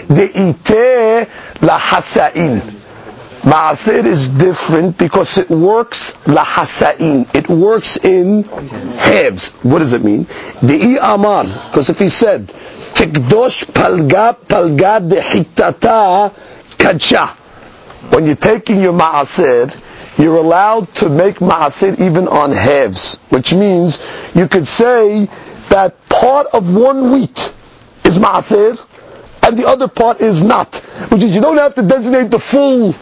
[0.08, 1.26] deite
[1.60, 2.77] lahasa'in.
[3.42, 7.32] Ma'aser is different because it works lahasa'in.
[7.34, 9.50] It works in halves.
[9.62, 10.26] What does it mean?
[10.60, 11.44] The amar.
[11.44, 12.48] Because if he said,
[12.94, 16.34] Tikdosh palga palga dehitata
[16.76, 17.28] kadsha.
[18.12, 19.80] When you're taking your ma'aser,
[20.18, 23.18] you're allowed to make ma'aser even on halves.
[23.28, 25.28] Which means you could say
[25.68, 27.52] that part of one wheat
[28.04, 28.84] is ma'aser
[29.44, 30.74] and the other part is not.
[31.10, 32.94] Which is you don't have to designate the full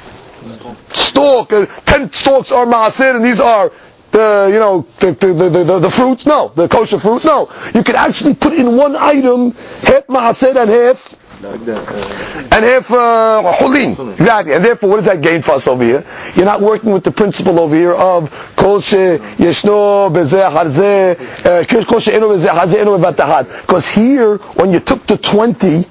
[0.92, 3.72] stalk, uh, ten stalks are maaser, and these are
[4.12, 6.26] the you know the the, the, the, the fruits.
[6.26, 7.24] No, the kosher fruit.
[7.24, 11.16] No, you can actually put in one item half maaser and half.
[11.42, 16.04] And half uh, exactly, and therefore, what does that gain for us over here?
[16.34, 22.30] You're not working with the principle over here of kol yeshno bezeh harzeh, kol eno
[22.30, 25.84] bezeh harzeh eno Because here, when you took the twenty,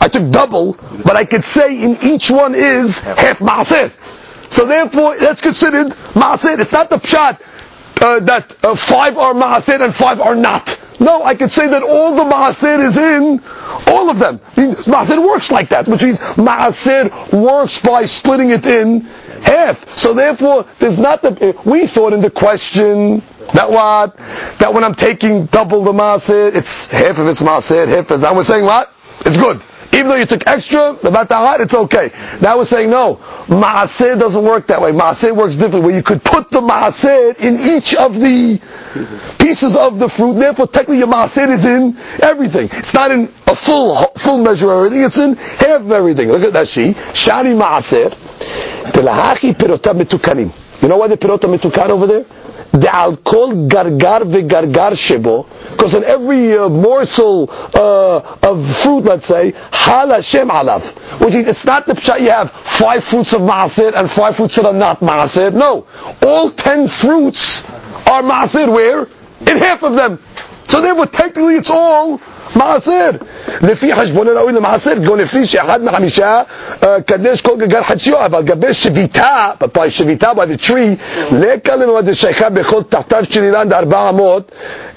[0.00, 3.90] I took double, but I could say in each one is half maaser.
[4.50, 6.58] So therefore, that's considered maaser.
[6.58, 7.40] It's not the pshat
[8.00, 10.80] uh, that uh, five are maaser and five are not.
[11.00, 13.40] No, I could say that all the maaser is in
[13.86, 14.38] all of them.
[14.86, 19.02] Maaser works like that, which means maaser works by splitting it in
[19.42, 19.96] half.
[19.96, 21.56] So therefore, there's not the.
[21.64, 23.22] We thought in the question
[23.54, 24.16] that what
[24.58, 28.24] that when I'm taking double the maaser, it's half of it's maaser, half is.
[28.24, 28.92] I was saying what?
[29.20, 29.60] It's good.
[29.98, 32.12] Even though you took extra, the batahat, it's okay.
[32.40, 33.16] Now we're saying no.
[33.48, 34.92] Maaseh doesn't work that way.
[34.92, 38.60] Maaseh works differently, where you could put the maaseh in each of the
[39.40, 40.34] pieces of the fruit.
[40.34, 42.68] Therefore, technically your maaseh is in everything.
[42.74, 45.02] It's not in a full full measure of everything.
[45.02, 46.28] It's in half of everything.
[46.28, 46.94] Look at that she.
[46.94, 48.10] Shani maaseh.
[48.92, 50.52] Telahachi pirotam metukanim.
[50.80, 52.24] You know why the pirota metukan over there?
[52.70, 59.52] The alcohol gargar vegargar shebo because in every uh, morsel uh, of fruit, let's say,
[59.70, 60.82] hal Hashem alav,
[61.20, 64.66] which it's not the pshat you have five fruits of maaser and five fruits that
[64.66, 65.54] are not maaser.
[65.54, 65.86] No,
[66.20, 67.64] all ten fruits
[68.08, 68.66] are maaser.
[68.74, 69.02] Where?
[69.40, 70.18] In half of them.
[70.66, 72.20] So therefore, technically, it's all
[72.55, 73.09] מעשר.
[73.61, 76.41] לפי חשבון הראוי למעשר, גם לפי שאחד מחמישה
[77.05, 82.09] קדש כל גגר חציו, אבל גבי שביתה, by שביתה by the tree, לקה לנו עד
[82.09, 84.51] השייכה בכל תחתיו של אילן בארבע אמות,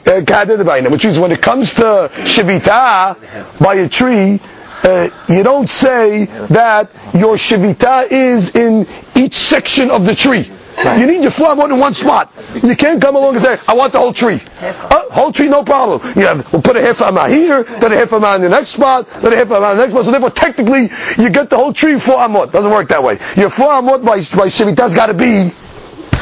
[0.06, 3.16] which means when it comes to shivita
[3.60, 4.38] by a tree,
[4.84, 8.86] uh, you don't say that your shivita is in
[9.16, 10.48] each section of the tree.
[10.77, 12.33] You need your flower in one spot.
[12.63, 14.41] You can't come along and say, I want the whole tree.
[14.61, 16.01] Uh, whole tree, no problem.
[16.17, 18.69] You have, we'll put a half amah here, then a half amah in the next
[18.69, 20.05] spot, then a half amah in the next spot.
[20.05, 22.51] So therefore, technically, you get the whole tree four amot.
[22.51, 23.19] Doesn't work that way.
[23.35, 25.51] Your four amot by, by Shivita's got to be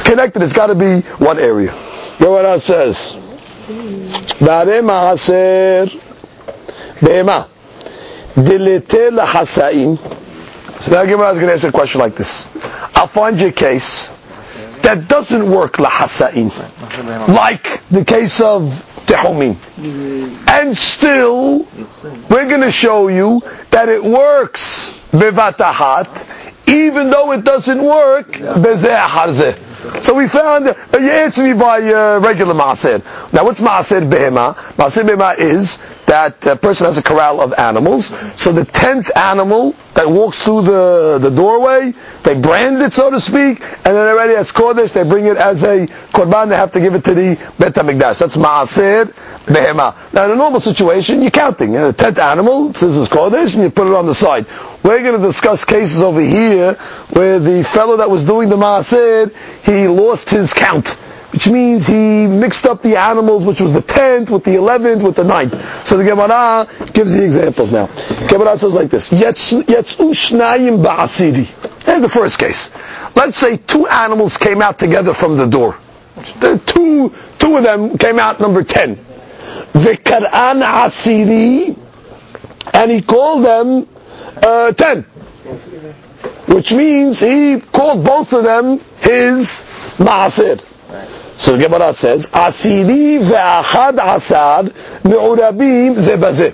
[0.04, 0.42] connected.
[0.44, 1.72] It's got to be one area.
[2.18, 3.14] Gemara says,
[4.40, 5.90] Ba'are ma'aser
[7.02, 7.48] be'ema
[8.36, 9.10] dilete.
[10.82, 12.48] So now Gemara is going to answer a question like this.
[12.96, 14.10] I'll find you a case
[14.84, 16.50] that doesn't work lahasa'in,
[17.28, 18.64] like the case of
[19.06, 19.58] tehumin.
[20.48, 21.68] And still,
[22.30, 29.58] we're going to show you that it works bevatahat, even though it doesn't work bezeh
[30.02, 33.02] so we found, uh, you answer me by uh, regular maaser.
[33.32, 34.54] Now what's maaser behema?
[34.76, 38.08] Maaser behema is that a person has a corral of animals.
[38.40, 43.20] So the tenth animal that walks through the, the doorway, they brand it, so to
[43.20, 46.80] speak, and then already as Kodesh, they bring it as a Korban, they have to
[46.80, 48.20] give it to the Bet HaMikdash.
[48.20, 49.08] That's Ma'asir
[49.44, 50.14] Behema.
[50.14, 51.76] Now in a normal situation, you're counting.
[51.76, 54.46] Uh, the tenth animal, this is Kodesh, and you put it on the side.
[54.84, 56.76] We're going to discuss cases over here
[57.10, 59.36] where the fellow that was doing the Ma'asir,
[59.66, 60.98] he lost his count
[61.32, 65.16] which means he mixed up the animals, which was the 10th with the 11th with
[65.16, 65.86] the 9th.
[65.86, 67.88] So the Gemara gives the examples now.
[68.28, 71.88] Gemara says like this, Yetzu shnayim ba'asiri.
[71.88, 72.72] And the first case.
[73.16, 75.78] Let's say two animals came out together from the door.
[76.40, 78.96] The two, two of them came out number 10.
[79.74, 81.78] V'kar'an asiri,
[82.74, 83.88] and he called them
[84.44, 85.04] uh, 10.
[86.48, 89.66] Which means he called both of them his
[89.98, 90.64] ma'asir.
[91.40, 94.66] So the Gemara says, Asiri ve'achad asad
[95.06, 96.54] me'urabim zebazeh.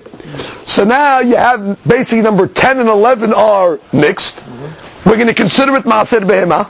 [0.67, 4.45] So now you have basically number 10 and 11 are mixed.
[5.03, 6.69] We're going to consider it Maaser Behema.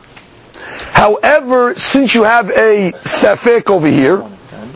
[0.93, 4.19] However, since you have a Sefek over here,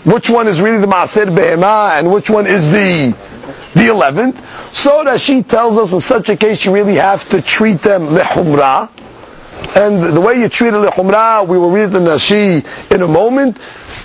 [0.04, 3.16] which one is really the Maaser Behema and which one is the
[3.74, 7.42] the 11th, so that she tells us in such a case you really have to
[7.42, 8.90] treat them lehumra,
[9.76, 13.60] and the way you treat a lechumrah, we will read the Rashi in a moment.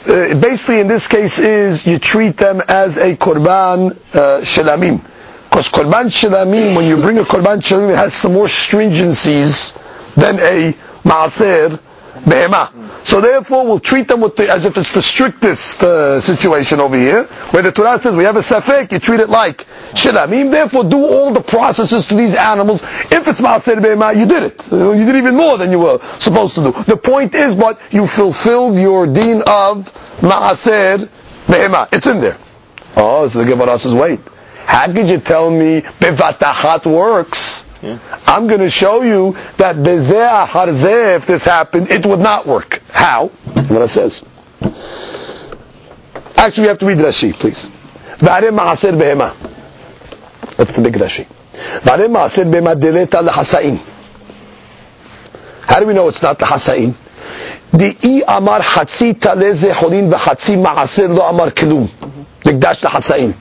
[0.06, 5.00] Uh, basically, in this case, is you treat them as a korban uh, shalamim.
[5.48, 9.74] Because korban shalamim, when you bring a korban shalamim, it has some more stringencies
[10.14, 10.72] than a
[11.04, 11.80] maaser
[12.22, 13.06] behemah.
[13.06, 17.24] So therefore, we'll treat them the, as if it's the strictest uh, situation over here,
[17.50, 20.50] where the Torah says we have a safek, you treat it like shilamim.
[20.50, 22.82] Therefore, do all the processes to these animals.
[22.82, 24.70] If it's maaser be'ema, you did it.
[24.70, 26.72] You did even more than you were supposed to do.
[26.84, 31.08] The point is, but you fulfilled your deen of maaser
[31.46, 31.88] be'ema.
[31.92, 32.38] It's in there.
[32.96, 34.20] Oh, so the Gemara says, wait.
[34.66, 37.63] How could you tell me bevatahat works?
[38.27, 42.81] I'm going to show you that bezeh harzeh, if this happened, it would not work.
[42.91, 43.27] How?
[43.27, 44.23] What it says.
[46.35, 47.69] Actually, we have to read Rashi, please.
[48.19, 49.35] V'areh ma'aser behema.
[50.57, 51.25] That's the big Rashi.
[51.81, 53.79] V'areh ma'aser behema deleta l'hasa'in.
[55.61, 56.95] How do we know it's not the hasa'in?
[57.75, 61.87] דאי אמר חצי טלה זה חולין וחצי מעשר לא אמר כלום.
[62.45, 63.31] נקדש לחסאים.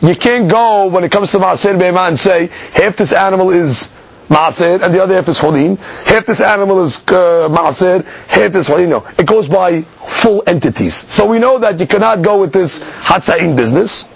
[0.00, 3.90] You can't go when it comes to Maaser Be'ema and say, half this animal is
[4.28, 5.78] Maaser and the other half is Cholin.
[5.78, 8.88] Half this animal is uh, Maaser, half this Cholin.
[8.88, 9.06] No.
[9.18, 10.94] It goes by full entities.
[10.94, 14.06] So we know that you cannot go with this Hatzain business.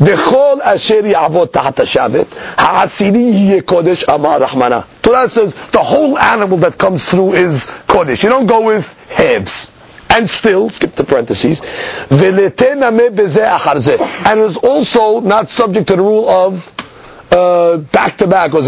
[0.00, 4.80] וכל אשר יעבוד תחת השבת, העשירי יהיה קודש אמר רחמנה.
[5.02, 8.22] Torah says the whole animal that comes through is kodesh.
[8.24, 9.70] You don't go with halves
[10.15, 11.69] and still, skip the parentheses, and
[14.39, 16.73] is also not subject to the rule of
[17.33, 18.61] uh, back to back, or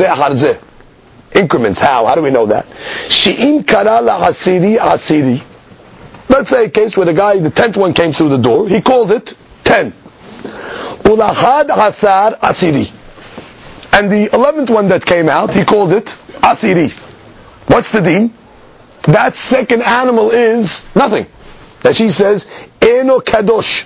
[1.33, 1.79] increments.
[1.79, 2.05] How?
[2.05, 2.65] How do we know that?
[6.29, 8.81] Let's say a case where the guy, the tenth one came through the door, he
[8.81, 9.33] called it
[9.63, 9.93] ten.
[11.03, 12.91] Ulahad asar asiri.
[13.93, 16.07] And the eleventh one that came out, he called it
[16.43, 16.91] asiri.
[17.69, 18.33] What's the deen?
[19.03, 21.27] That second animal is nothing
[21.81, 22.45] that she says,
[22.81, 23.85] Eno Kadosh.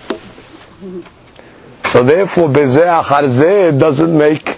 [1.86, 4.58] So therefore, Bezeh Harzeh doesn't make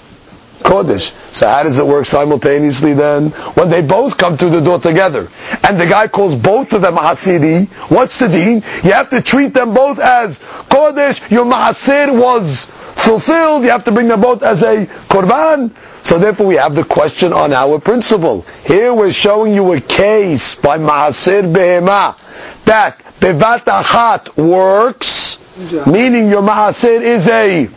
[0.63, 1.13] Kodesh.
[1.33, 3.29] So how does it work simultaneously then?
[3.55, 5.29] When they both come through the door together,
[5.63, 8.63] and the guy calls both of them Hasidi, what's the deen?
[8.83, 13.91] You have to treat them both as Kodesh, your Mahasir was fulfilled, you have to
[13.91, 15.71] bring them both as a Korban.
[16.01, 18.45] So therefore we have the question on our principle.
[18.65, 22.17] Here we're showing you a case by Mahasir Behema
[22.65, 25.39] that Bevat Achat works,
[25.85, 27.69] meaning your Maaser is a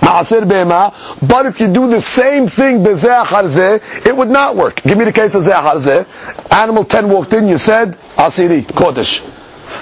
[0.00, 0.94] Maaser Bema,
[1.26, 4.82] but if you do the same thing Bezeh Harzeh, it would not work.
[4.82, 6.52] Give me the case of Zeh Harzeh.
[6.52, 9.22] Animal 10 walked in, you said, Asiri, Kodesh.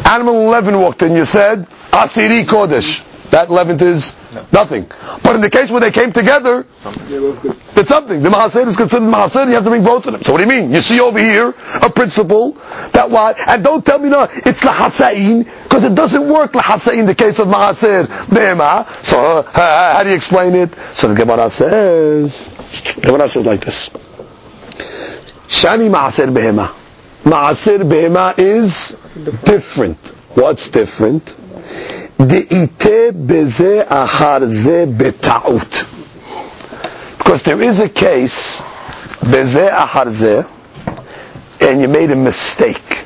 [0.06, 3.04] Animal 11 walked in, you said, Asiri, Kodesh.
[3.30, 4.16] That eleventh is
[4.52, 4.90] nothing.
[5.22, 8.20] But in the case where they came together, it's something.
[8.22, 10.22] The Mahaser is considered Mahaser, you have to bring both of them.
[10.22, 10.72] So what do you mean?
[10.72, 12.52] You see over here a principle
[12.92, 17.06] that what, and don't tell me no, it's Lahasain, because it doesn't work Lahasain in
[17.06, 18.86] the case of Mahaser Behema.
[19.04, 20.74] So uh, how do you explain it?
[20.94, 23.88] So the Gemara says, the Gemara says like this.
[25.48, 26.74] Shani Mahaser Behema.
[27.22, 28.96] Mahaser Behema is
[29.44, 29.98] different.
[30.34, 31.36] What's different?
[32.20, 34.40] De'ite beze ahar
[34.98, 35.86] beta'ut.
[37.18, 38.60] Because there is a case,
[39.22, 40.42] beze ahar ze,
[41.62, 43.04] and you made a mistake.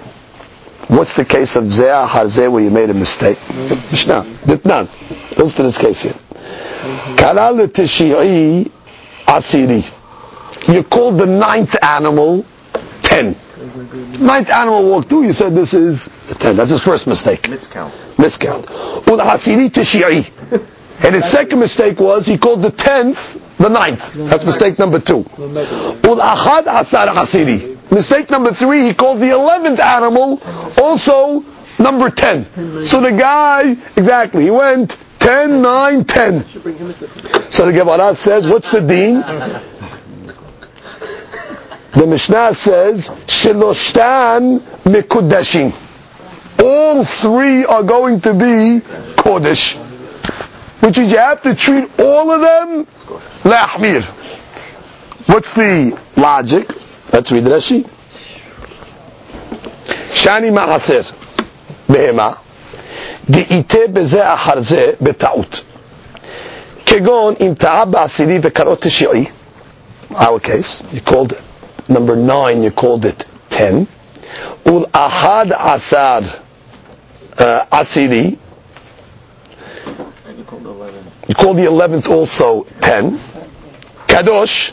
[0.89, 3.39] What's the case of ze ahar where you made a mistake?
[3.91, 4.25] Mishnah.
[4.47, 4.89] Ditnan.
[5.39, 6.15] Listen to this case here.
[7.17, 8.69] Karal Tishi'i
[9.27, 9.85] Asiri.
[10.75, 12.45] You called the ninth animal
[13.03, 13.37] ten.
[14.21, 16.57] Ninth animal walked through, you said this is ten.
[16.57, 17.43] That's his first mistake.
[17.43, 17.93] Miscount.
[18.17, 18.67] Miscount.
[21.03, 24.13] And his second mistake was he called the tenth the ninth.
[24.15, 25.25] That's mistake number two.
[25.39, 27.77] Ul Asar Asiri.
[27.91, 30.41] Mistake number three, he called the eleventh animal
[30.81, 31.45] also
[31.79, 32.47] number ten.
[32.85, 36.45] So the guy, exactly, he went 10, 9, 10.
[36.45, 36.59] So
[37.67, 39.23] the Gemara says, what's the deen?
[41.94, 45.74] The Mishnah says, Shiloshtan Mikudashim.
[46.64, 48.82] All three are going to be
[49.16, 49.76] Kodesh.
[50.82, 52.86] Which means you have to treat all of them
[53.44, 54.04] Lahmir.
[55.28, 56.70] What's the logic?
[57.12, 57.90] Let's read Rashi.
[60.12, 61.12] Shani Ma'aser.
[61.88, 62.38] Behema.
[63.30, 65.64] דאיתה בזה אחר זה בטעות.
[66.86, 69.26] כגון אם טעה בעשירי וקראות תשיעי,
[70.12, 71.42] our case, you called it
[71.89, 73.87] number nine, you called it ten.
[74.67, 76.25] Ul ahad asad
[77.39, 78.39] uh, asiri.
[81.29, 83.19] You called the eleventh also ten.
[84.07, 84.73] Kadosh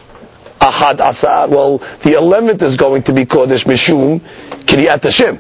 [0.60, 1.50] ahad asad.
[1.50, 4.20] Well, the eleventh is going to be Kodesh Mishum
[4.66, 5.40] Kiryat Hashem.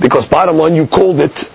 [0.00, 1.50] Because bottom line, you called it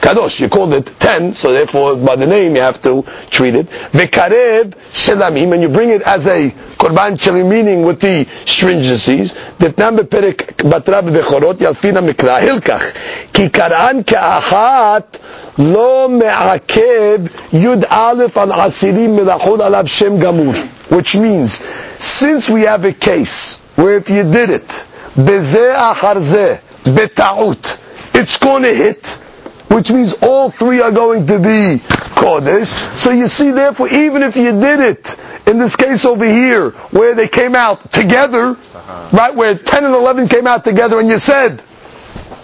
[0.00, 0.40] kadosh.
[0.40, 3.66] You called it ten, so therefore by the name you have to treat it.
[3.92, 9.34] Vekarev shelamim, and you bring it as a korban shelim, meaning with the stringencies.
[9.58, 15.20] Detnam beperek batra bechorot yalfina mikra hilkach ki karan ka'achat
[15.58, 20.56] lo me'akev yud aleph al asirim melachod alav shem gamur.
[20.90, 21.62] Which means,
[22.02, 27.80] since we have a case where if you did it, bezeh achar zeh, beta'ut,
[28.14, 29.20] it's going to hit
[29.68, 31.82] which means all three are going to be
[32.18, 32.96] Kodesh.
[32.96, 35.16] So you see, therefore, even if you did it,
[35.46, 39.16] in this case over here, where they came out together, uh-huh.
[39.16, 41.62] right, where 10 and 11 came out together, and you said,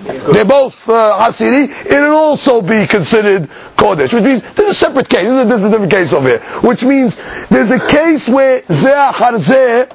[0.04, 3.44] they're both uh, Hasiri, it'll also be considered
[3.76, 5.24] Kodesh, which means there's a separate case.
[5.24, 6.40] This is a different case over here.
[6.60, 7.16] Which means
[7.48, 9.90] there's a case where Zeh Zeh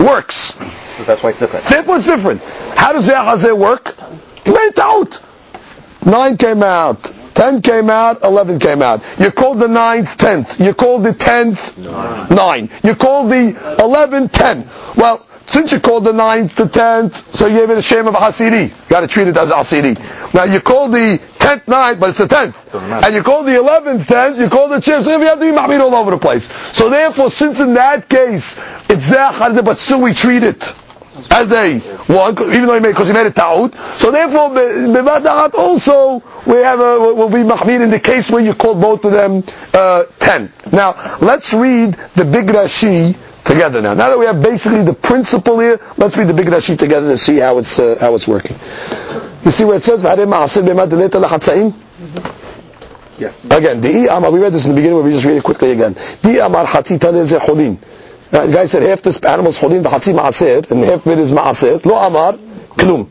[0.00, 0.54] works.
[0.54, 1.64] So that's why it's different.
[1.66, 2.42] Therefore it's different.
[2.42, 3.96] How does Zeh Zeh work?
[4.46, 5.20] Made it out.
[6.04, 7.12] Nine came out.
[7.34, 9.00] Ten came out, eleven came out.
[9.18, 10.60] You called the ninth, tenth.
[10.60, 12.28] You called the tenth, nine.
[12.30, 12.70] nine.
[12.82, 14.68] You called the eleventh, ten.
[14.96, 18.14] Well, since you called the ninth the tenth, so you gave it a shame of
[18.14, 18.70] a hasidi.
[18.70, 20.34] You got to treat it as a hasidi.
[20.34, 22.74] Now you called the tenth ninth, but it's the tenth.
[22.74, 25.56] And you called the eleventh tenth, you called the chip, so you have to be
[25.56, 26.48] mahmid all over the place.
[26.76, 28.58] So therefore, since in that case,
[28.90, 30.74] it's zeh but still we treat it
[31.30, 33.74] as a one, even though he made because he made a ta'ud.
[33.74, 38.54] So therefore, b'madahat also we have a will be mahmir in the case where you
[38.54, 39.44] call both of them
[39.74, 40.52] uh, ten.
[40.72, 43.80] Now let's read the big Rashi together.
[43.82, 47.08] Now, now that we have basically the principle here, let's read the big Rashi together
[47.08, 48.56] to see how it's uh, how it's working.
[49.44, 50.02] You see where it says
[53.18, 53.32] yeah.
[53.50, 54.30] Again, the amar.
[54.30, 54.98] We read this in the beginning.
[54.98, 55.94] but We just read it quickly again.
[56.22, 56.64] The amar
[58.31, 61.19] uh, the guy said half this animal is chodin b'chatzi ma'aser, and half of it
[61.19, 61.83] is ma'aser.
[61.85, 62.33] Lo amar,
[62.77, 63.07] klum.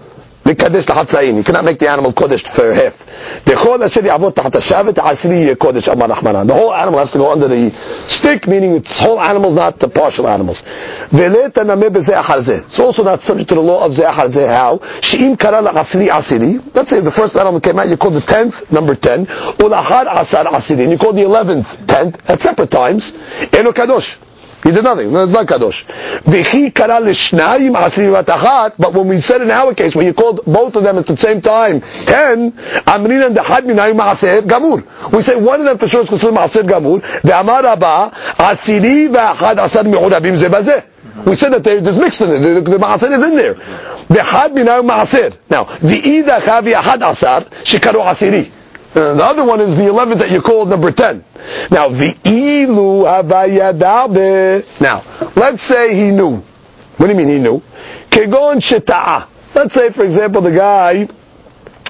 [0.46, 3.06] לקדש לחצאין, you cannot make the animal kodesh for half.
[3.46, 6.46] דכל אשר יעבוד תחת השבת, העשירי יהיה kodesh, אמר נחמנן.
[6.46, 7.70] The whole animal has to go under the
[8.08, 10.62] stick, meaning its whole animals, not the partial animals.
[11.12, 12.58] ולא תנמה בזה אחר זה.
[12.68, 14.84] It's also not subject to the law of זה אחר זה, how?
[15.00, 18.72] שאם קרא לעשירי עשירי, let's say the first animal came out, you call the tenth,
[18.72, 19.24] number 10,
[19.60, 23.12] ולאחר עשר עשירי, and you call the eleventh, tenth, at separate times,
[23.56, 24.18] אינו קדוש.
[24.67, 25.13] He did nothing.
[25.13, 25.85] No, it's not kadosh.
[26.23, 28.73] V'chi kara l'shnayim.
[28.77, 31.15] But when we said in our case, when you called both of them at the
[31.15, 34.83] same time, ten, amrin and minayim maaser gamur.
[35.13, 37.01] We say one of them for sure is considered maaser gamur.
[37.21, 39.07] The amar asiri
[39.85, 41.25] mi'urabim.
[41.25, 42.39] We said that they, there's mixed in it.
[42.39, 43.53] The, the maaser is in there.
[43.53, 45.33] The had minayim maaser.
[45.49, 48.51] Now, the ida chavi ahad asar shikaru asiri.
[48.95, 51.23] Uh, the other one is the 11th that you called number 10.
[51.71, 54.81] Now, the ilu havayadabe.
[54.81, 55.03] Now,
[55.35, 56.37] let's say he knew.
[56.97, 57.61] What do you mean he knew?
[58.09, 59.27] Kegon sheta'a.
[59.53, 61.07] Let's say, for example, the guy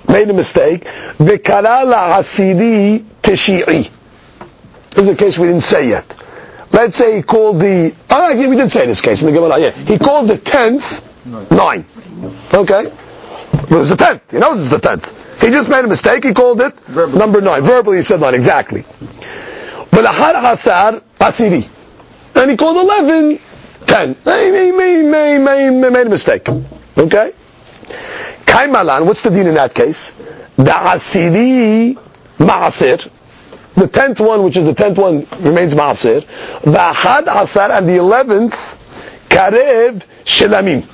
[0.09, 0.83] made a mistake.
[0.83, 3.89] V'kara la'asiri teshi'i.
[4.91, 6.15] This is a case we didn't say yet.
[6.71, 9.71] Let's say he called the, oh, we did say this case in the Gemara, yeah.
[9.71, 11.03] He called the 10th,
[11.51, 11.85] 9.
[12.53, 12.91] Okay?
[13.53, 14.31] It was the 10th.
[14.31, 15.13] He knows it's the 10th.
[15.39, 16.23] He just made a mistake.
[16.23, 17.17] He called it Verbally.
[17.19, 17.61] number nine.
[17.63, 18.83] Verbally, he said nine exactly.
[19.91, 21.67] But hasar asiri,
[22.35, 23.39] and he called eleven
[23.85, 24.15] ten.
[24.15, 25.03] He, he, he, he
[25.79, 26.47] made a mistake.
[26.97, 27.33] Okay.
[28.45, 29.05] Kaimalan.
[29.05, 30.11] What's the dean in that case?
[30.55, 31.97] The asiri
[32.39, 33.09] maaser.
[33.75, 36.25] the tenth one, which is the tenth one, remains Maaser.
[36.61, 38.79] V'achad Asar, and the eleventh,
[39.29, 40.87] Karev Shelamim.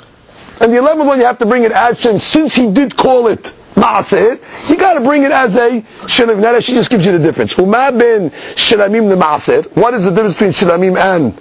[0.60, 3.56] And the eleventh one, you have to bring it as since he did call it
[3.75, 6.41] Maaser, you got to bring it as a Shelamim.
[6.41, 7.57] Now she just gives you the difference.
[7.57, 9.65] Uma ben Shelamim the Maaser.
[9.77, 11.35] What is the difference between Shelamim and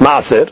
[0.00, 0.50] Maaser?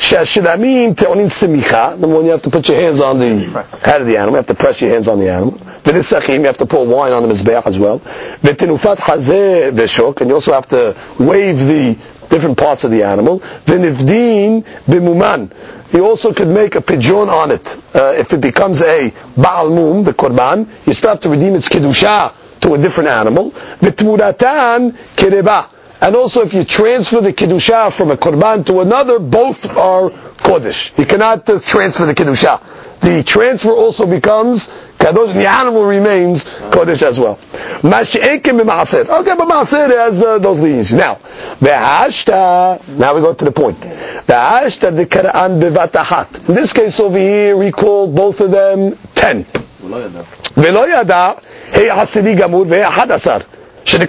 [0.00, 1.98] שהשלמים טעונים semicha.
[1.98, 3.36] Number one, you have to put your hands on the
[3.84, 4.32] head of the animal.
[4.32, 5.52] You have to press your hands on the animal.
[5.84, 8.00] V'nisachim, you have to pour wine on the mizbeach as well.
[8.00, 11.98] V'tinufat hazeh v'shok, and you also have to wave the
[12.30, 13.40] different parts of the animal.
[13.66, 15.50] V'nivdin b'muman.
[15.95, 17.77] You also could make a pigeon on it.
[17.95, 21.69] Uh, if it becomes a Baal Mum, the Korban, you still have to redeem its
[21.69, 23.51] Kedusha to a different animal.
[23.79, 25.69] V'tmuratan kireba.
[26.01, 30.97] And also if you transfer the Kedusha from a Korban to another, both are Kodesh.
[30.99, 32.99] You cannot transfer the Kedusha.
[32.99, 37.37] The transfer also becomes Kadosh, and the animal remains Kodesh as well.
[37.81, 39.07] Mash'ekim b'ma'aser.
[39.07, 40.93] Okay, but Ma'aser has uh, those leaves.
[40.93, 41.15] Now,
[41.59, 43.79] Ve'ashta, now we go to the point.
[43.81, 46.49] Ve'ashta dekara'an bevatahat.
[46.49, 49.45] In this case over here, we call both of them ten.
[49.83, 51.41] Ve'lo yada,
[51.71, 53.43] hey hasidi gamur ve'ahad asar.
[53.87, 53.99] In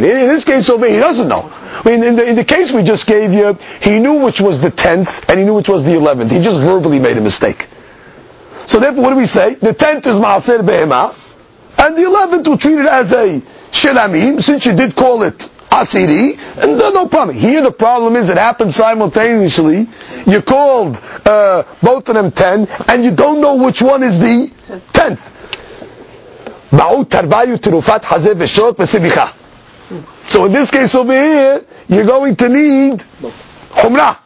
[0.00, 1.50] this case over here, he doesn't know.
[1.52, 4.62] I mean, in the, in the case we just gave you, he knew which was
[4.62, 6.30] the 10th, and he knew which was the 11th.
[6.30, 7.68] He just verbally made a mistake.
[8.66, 9.54] So therefore, what do we say?
[9.54, 11.14] The 10th is Maaser Behema,
[11.78, 13.40] and the 11th we treat it as a
[13.70, 17.36] Shelamim, since you did call it Asiri, and no problem.
[17.36, 19.86] Here the problem is it happened simultaneously.
[20.26, 24.50] You called uh, both of them 10, and you don't know which one is the
[24.92, 25.34] 10th.
[30.28, 33.04] So in this case over here, you're going to need
[33.70, 34.16] Humrah.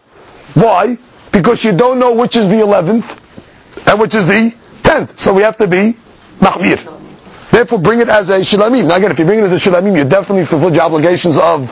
[0.55, 0.99] Why?
[1.31, 3.22] Because you don't know which is the 11th
[3.87, 5.19] and which is the 10th.
[5.19, 5.97] So we have to be
[6.41, 7.01] Mahmir.
[7.51, 8.89] Therefore bring it as a Shilamim.
[8.89, 11.71] Now again, if you bring it as a Shilamim, you definitely fulfill your obligations of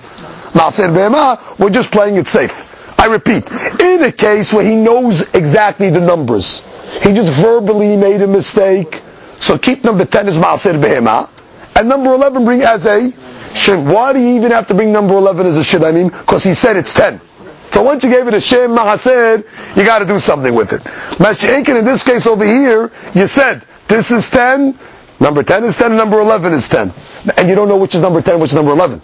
[0.52, 1.58] Maaser Behemah.
[1.58, 2.66] We're just playing it safe.
[3.00, 6.62] I repeat, in a case where he knows exactly the numbers,
[7.02, 9.00] he just verbally made a mistake,
[9.38, 11.30] so keep number 10 as Ma'asir Behema.
[11.74, 13.10] And number 11 bring as a
[13.54, 13.86] Shem.
[13.86, 16.08] Why do you even have to bring number 11 as a Shem?
[16.08, 17.22] Because he said it's 10.
[17.70, 20.82] So once you gave it a Shem Ma'asir, you got to do something with it.
[21.18, 24.76] Mashiachin, in this case over here, you said, this is 10,
[25.20, 26.92] number 10 is 10, and number 11 is 10.
[27.36, 29.00] And you don't know which is number 10, which is number 11.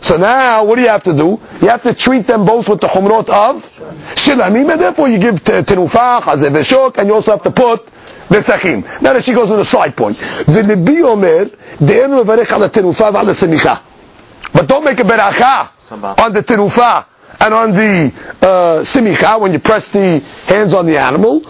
[0.00, 1.40] So now, what do you have to do?
[1.60, 3.68] You have to treat them both with the chumrot of
[4.14, 7.86] shilamim, and therefore you give tenufah, hazeveshok, and you also have to put
[8.28, 8.84] Nesachim.
[9.02, 10.16] Now that she goes on a side point.
[10.18, 11.46] V'libi omer,
[11.84, 13.80] de'enu levarech ala tenufa v'ala semicha.
[14.52, 15.70] But don't make a beracha
[16.22, 17.06] on the tenufa
[17.40, 18.12] and on the
[18.42, 21.42] uh, simicha when you press the hands on the animal.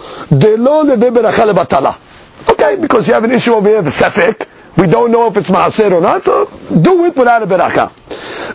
[2.49, 4.47] Okay, because you have an issue over here, the sefik.
[4.77, 7.91] We don't know if it's maaser or not, so do it without a beracha.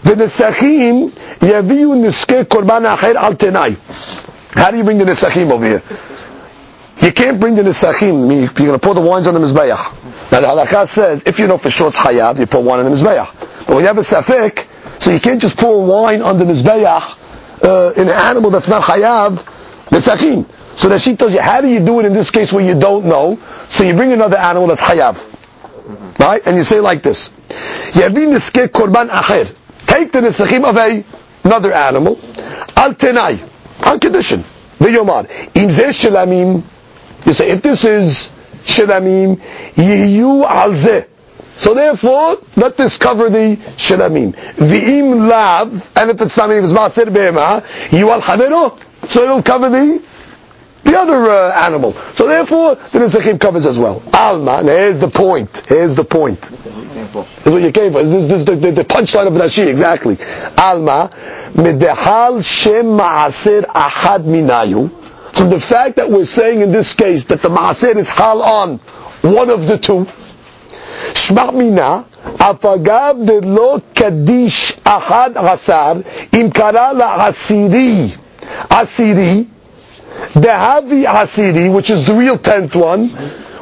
[0.04, 1.10] V'nesachim
[1.40, 3.76] yaviu niske korban acher al tenai.
[4.54, 5.82] How do you bring the nesachim over here?
[6.98, 8.30] You can't bring the nisachim.
[8.32, 10.30] You're going to pour the wines on the mizbeach.
[10.32, 12.86] Now the halakha says if you know for sure it's hayab, you pour wine on
[12.86, 13.66] the mizbeach.
[13.66, 14.66] But when you have a safek,
[15.02, 17.18] so you can't just pour wine on the mizbeach
[17.62, 19.36] uh, in an animal that's not hayab,
[19.90, 20.46] nisachim.
[20.76, 22.78] So that she tells you how do you do it in this case where you
[22.78, 23.38] don't know?
[23.68, 26.42] So you bring another animal that's hayab, right?
[26.46, 27.28] And you say like this:
[27.92, 29.54] Yavi niske korban acher.
[29.86, 31.04] Take the nisachim of a
[31.44, 32.18] another animal,
[32.76, 33.38] al tenai,
[33.86, 34.42] on condition.
[34.78, 36.64] V'yomar im zeh shelamim
[37.26, 38.30] you say, if this is
[38.64, 39.36] shilamim,
[39.74, 41.08] yiyu alze.
[41.56, 44.34] So therefore, let this cover the shilamim.
[44.34, 48.78] V'im lav, and if it's not if it's ma'aser be'ema, yiyu al havero.
[49.08, 50.02] So it'll cover the
[50.84, 51.92] the other uh, animal.
[52.12, 54.02] So therefore, the Nisachim covers as well.
[54.12, 55.62] Alma, here's the point.
[55.66, 56.40] Here's the point.
[56.42, 58.02] This is what you came for.
[58.02, 60.18] This, is the, the, the punchline of Rashi, exactly.
[60.58, 61.10] Alma,
[61.54, 64.90] medehal shem ma'aser ahad minayu,
[65.34, 68.78] from the fact that we're saying in this case that the maaser is hal on
[69.22, 70.06] one of the two,
[71.52, 72.04] mina,
[72.38, 78.12] afagav de lo kadish ahad hasar, im kara la asiri,
[80.34, 83.08] the havi asiri, which is the real tenth one,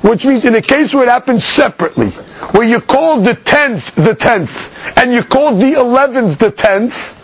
[0.03, 2.11] which means in a case where it happens separately,
[2.53, 7.19] where you called the tenth the tenth, and you called the eleventh the tenth,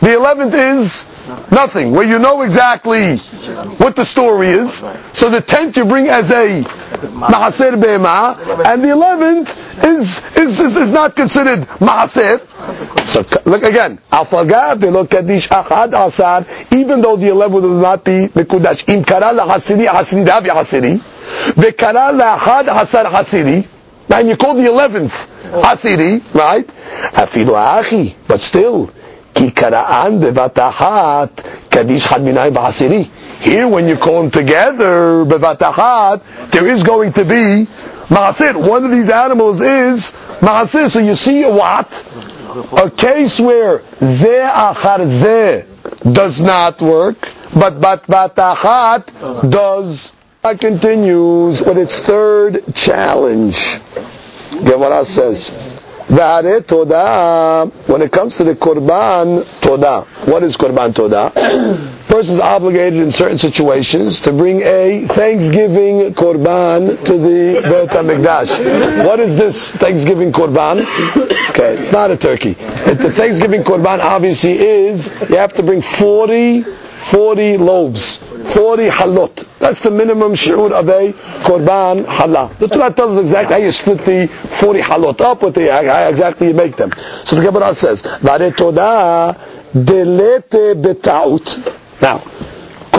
[0.00, 1.04] the eleventh is
[1.50, 1.92] Nothing.
[1.92, 3.16] Where you know exactly
[3.78, 4.84] what the story is.
[5.12, 10.76] So the tenth you bring as a Mahaser Be'ema, and the eleventh is, is, is,
[10.76, 12.40] is not considered Mahaser.
[13.04, 13.98] So look again.
[14.10, 18.88] Alfagav de lo kadish achad asar, even though the eleventh will not be mekudash.
[18.88, 21.00] Im kara la hasiri hasiri davi hasiri,
[21.54, 23.66] ve kara la achad hasar hasiri,
[24.12, 26.66] and you call the eleventh Asiri, right?
[27.14, 28.92] Afilu achi, but still,
[33.40, 37.66] Here, when you call them together, bevatahat, there is going to be
[38.08, 38.56] ma'asir.
[38.56, 40.90] One of these animals is ma'asir.
[40.90, 42.06] So you see a what?
[42.76, 45.64] A case where ze achar ze
[46.12, 47.16] does not work,
[47.54, 48.06] but bat
[49.48, 50.12] does.
[50.42, 53.78] It continues with its third challenge.
[54.64, 55.50] Gemara says,
[56.10, 61.30] V'are toda, when it comes to the korban toda, what is korban toda?
[62.08, 69.06] Person is obligated in certain situations to bring a thanksgiving korban to the Beit HaMikdash.
[69.06, 70.80] What is this thanksgiving korban?
[71.50, 72.54] Okay, it's not a turkey.
[72.54, 76.64] the thanksgiving korban obviously is, you have to bring 40
[77.00, 79.58] 40 loaves, 40 halot.
[79.58, 81.12] That's the minimum shi'ur of a
[81.44, 82.52] korban halah.
[82.58, 86.08] The Torah tells us exactly how you split the 40 halot up, with the, how
[86.08, 86.92] exactly you make them.
[87.24, 88.50] So the Gemara says, Vare
[89.72, 90.50] delete
[90.82, 91.76] betaut.
[92.02, 92.22] Now,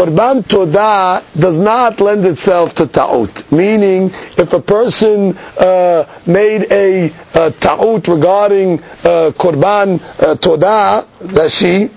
[0.02, 3.52] Korban Todah does not lend itself to ta'ut.
[3.52, 4.06] Meaning,
[4.38, 11.92] if a person uh, made a, a ta'ut regarding uh, Korban uh, Todah, that she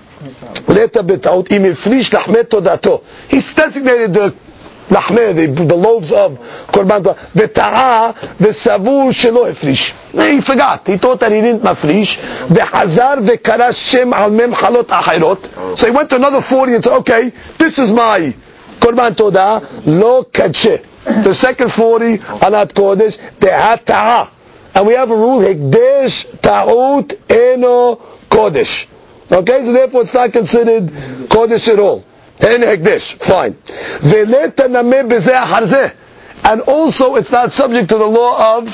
[3.29, 4.33] He's designated the
[4.89, 6.37] lahmeh, the, the loaves of
[6.67, 7.01] korban
[7.33, 9.11] v'ta'a v'savu.
[10.29, 10.87] He forgot.
[10.87, 12.17] He thought that he didn't mafrish.
[12.47, 15.77] V'hazar shem al mem halot achirot.
[15.77, 18.33] So he went to another 40 and said, okay, this is my
[18.79, 20.83] korban todah, lo kadshe.
[21.05, 23.51] The second 40 are not kodesh, they.
[24.75, 27.95] And we have a rule, hekdesh ta'ut eno
[28.29, 28.87] kodesh.
[29.32, 30.86] Okay, so therefore it's not considered
[31.28, 32.04] Kodesh at all.
[32.40, 33.56] En Hekdesh, fine.
[36.44, 38.64] And also it's not subject to the law of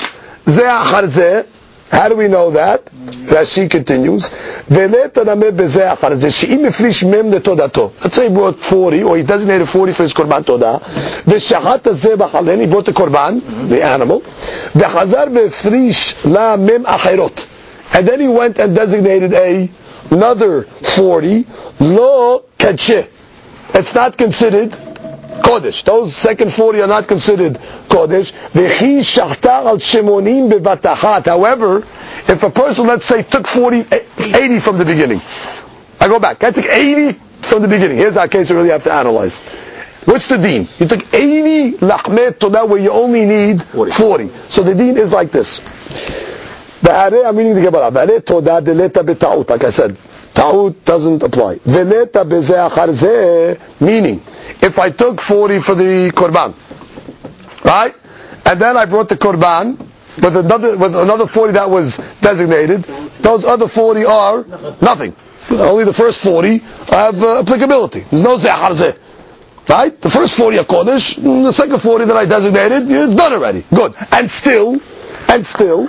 [0.45, 1.45] Zeh Harzeh.
[1.91, 2.85] How do we know that?
[2.85, 4.31] Rashi continues.
[4.69, 5.15] Let's
[8.15, 10.81] say he brought 40, or he designated 40 for his korban todah.
[11.27, 14.21] ושחט הזה בחלן, he brought the korban, the animal.
[14.75, 17.45] וחזר והפריש לה מם אחרות.
[17.93, 19.69] And then he went and designated a
[20.12, 21.46] another 40,
[21.80, 23.08] lo kadshe.
[23.74, 25.82] It's not considered Kodesh.
[25.84, 27.54] Those second 40 are not considered
[27.88, 28.32] Kodesh.
[28.52, 30.52] V'chi shachtar al shemonim.
[31.26, 31.86] However,
[32.28, 35.22] if a person, let's say, took 40, eh, 80 from the beginning.
[36.00, 36.44] I go back.
[36.44, 37.96] I took 80 from the beginning.
[37.96, 39.40] Here's our case we really have to analyze.
[40.04, 40.68] What's the deen?
[40.78, 44.30] You took 80 lachmet that where you only need 40.
[44.48, 45.60] So the deen is like this.
[46.82, 47.90] Ba'are, I'm reading the Gemara.
[47.92, 49.48] Ba'are toda deleta beta'ut.
[49.48, 49.96] Like I said,
[50.34, 51.56] ta'ut doesn't apply.
[51.58, 54.20] Veleta beze achar meaning,
[54.60, 56.54] if I took 40 for the korban,
[57.64, 57.94] right?
[58.44, 59.78] And then I brought the korban
[60.20, 62.82] with another, with another 40 that was designated,
[63.22, 64.44] those other 40 are
[64.80, 65.14] nothing.
[65.50, 68.00] Only the first 40 have uh, applicability.
[68.00, 68.98] There's no zeh
[69.68, 70.00] Right?
[70.00, 73.64] The first 40 are Kodesh, the second 40 that I designated, it's done already.
[73.72, 73.94] Good.
[74.10, 74.80] And still,
[75.28, 75.88] and still,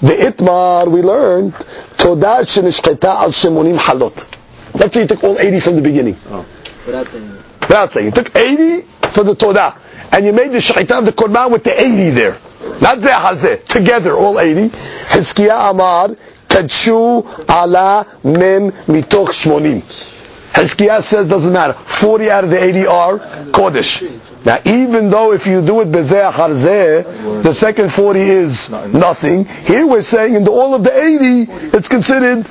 [0.00, 4.26] the Itmar, we learned, Todah shenishcheta al shemonim halot.
[4.74, 6.16] Let's say you took all 80 from the beginning.
[6.28, 6.46] Oh,
[6.86, 7.30] without saying
[7.60, 8.06] Without saying.
[8.06, 9.76] You took 80 for the Todah.
[10.12, 12.38] And you made the shechita of the Korban with the 80 there.
[12.80, 13.64] Not zeh hazeh.
[13.64, 14.68] Together, all 80.
[14.68, 16.08] Hizkiah Amar,
[16.48, 20.09] Kadshu ala mem mitoch shmonim.
[20.52, 21.74] Hizkiah says doesn't matter.
[21.74, 24.20] 40 out of the 80 are Kodesh.
[24.44, 29.44] Now, even though if you do it bezeh harzeh, the second 40 is nothing.
[29.44, 32.46] Here we're saying in the, all of the 80, it's considered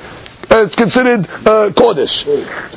[0.52, 2.26] uh, it's considered uh, Kodesh.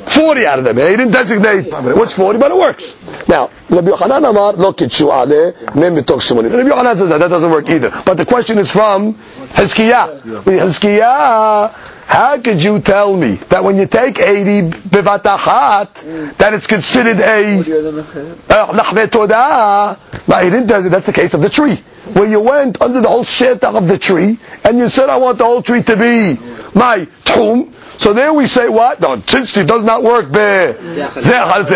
[0.07, 0.77] 40 out of them.
[0.77, 2.95] He didn't designate which 40, but it works.
[3.27, 6.55] Now, Rabbi Yochanan Amar, lo kitshu ale, mem mitok shimonim.
[6.55, 7.89] Rabbi Yochanan says that, that doesn't work either.
[8.05, 10.21] But the question is from Hizkiah.
[10.43, 17.19] Hizkiah how could you tell me that when you take 80 bivatachat, that it's considered
[17.19, 19.97] a lahme todah?
[20.27, 20.89] But he didn't do it.
[20.89, 21.75] That's the case of the tree.
[22.13, 25.37] Where you went under the whole shit of the tree, and you said, I want
[25.37, 26.37] the whole tree to be
[26.73, 27.71] my tchum,
[28.03, 28.99] so there we say what?
[28.99, 30.25] No, since it does not work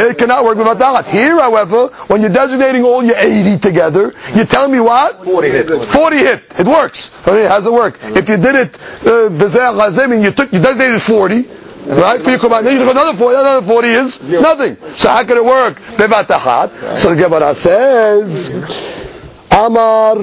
[0.09, 4.67] it cannot work with Here, however, when you're designating all your 80 together, you tell
[4.67, 5.23] me what?
[5.23, 5.69] 40 hit.
[5.85, 6.43] 40 hit.
[6.59, 7.11] It works.
[7.23, 7.97] How does it work?
[8.03, 9.29] If you did it, uh,
[10.21, 11.47] you took, you designated 40,
[11.95, 12.21] right?
[12.21, 14.75] For your command, then you took another 40, another 40 is nothing.
[14.95, 15.79] So how can it work?
[15.79, 18.49] So the Gemara says,
[19.49, 20.17] Amar,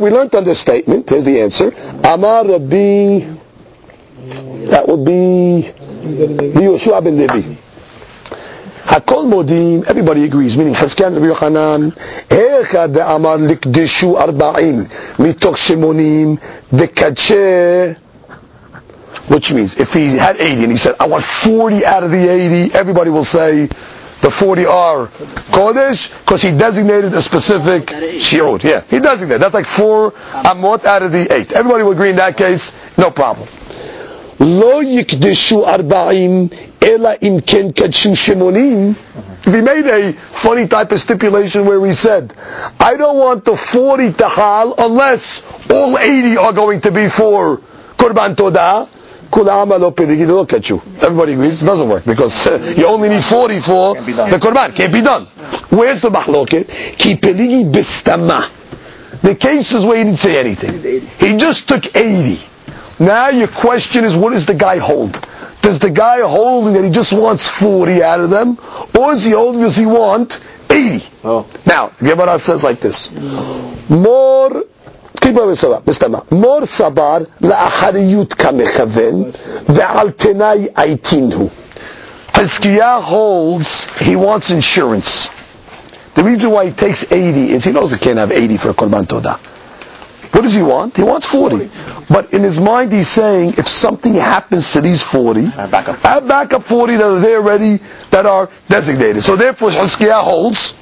[0.00, 1.74] we learned on this statement, here's the answer.
[2.02, 3.43] Amar Rabbi
[4.70, 5.70] that would be
[6.60, 7.54] Yoshua ben Levi.
[8.84, 11.92] Hakol modim, everybody agrees, meaning and Rabbi Yochanan,
[12.28, 14.84] Echa de'amar likdeshu arba'im,
[15.16, 16.38] mitoch shemonim,
[16.70, 17.96] dekadsheh,
[19.28, 22.28] which means if he had 80 and he said, I want 40 out of the
[22.28, 23.68] 80, everybody will say
[24.20, 28.62] the 40 are Kodesh because he designated a specific shiur.
[28.62, 29.40] Yeah, he designated.
[29.42, 31.52] That's like four amot out of the eight.
[31.52, 33.48] Everybody will agree in that case, no problem.
[34.38, 36.50] Yikdeshu arba'im
[36.82, 38.96] ela im ken kadshu shemonim.
[39.46, 42.32] If he made a funny type of stipulation where we said,
[42.80, 47.58] I don't want the 40 tahal unless all 80 are going to be for
[47.96, 48.88] Kurban Todah,
[50.26, 50.80] look at you.
[51.00, 54.74] Everybody agrees it doesn't work because uh, you only need 40 for the korban.
[54.74, 55.26] Can't be done.
[55.70, 56.68] Where's the mahloket?
[56.98, 58.48] Ki peligi bistama.
[59.22, 61.06] The case is where he didn't say anything.
[61.18, 62.53] He just took 80.
[62.99, 65.25] Now your question is, what does the guy hold?
[65.61, 68.57] Does the guy holding that he just wants 40 out of them?
[68.97, 71.05] Or is he holding does he want 80?
[71.23, 71.47] Oh.
[71.65, 73.11] Now, the Gemara says like this.
[73.89, 74.63] More
[76.31, 79.23] מור סבר לאחריות כמכוון
[79.69, 81.49] ועל תנאי עיתינו.
[82.33, 85.29] Hizkiah holds he wants insurance.
[86.15, 88.73] The reason why he takes 80 is he knows he can't have 80 for a
[88.73, 89.39] Korban Todah.
[90.34, 90.96] What does he want?
[90.96, 91.70] He wants 40.
[92.10, 96.04] But in his mind he's saying, if something happens to these 40, I have backup,
[96.04, 97.78] I have backup 40 that are there ready,
[98.10, 99.22] that are designated.
[99.22, 100.74] So therefore Hizkiah holds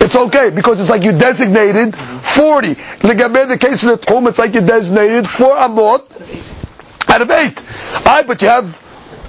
[0.00, 2.68] it's okay because it's like you designated 40.
[3.02, 7.62] Legabe, the case of the Tchum, it's like you designated 4 Amot out of 8.
[7.96, 8.80] Alright, but you have,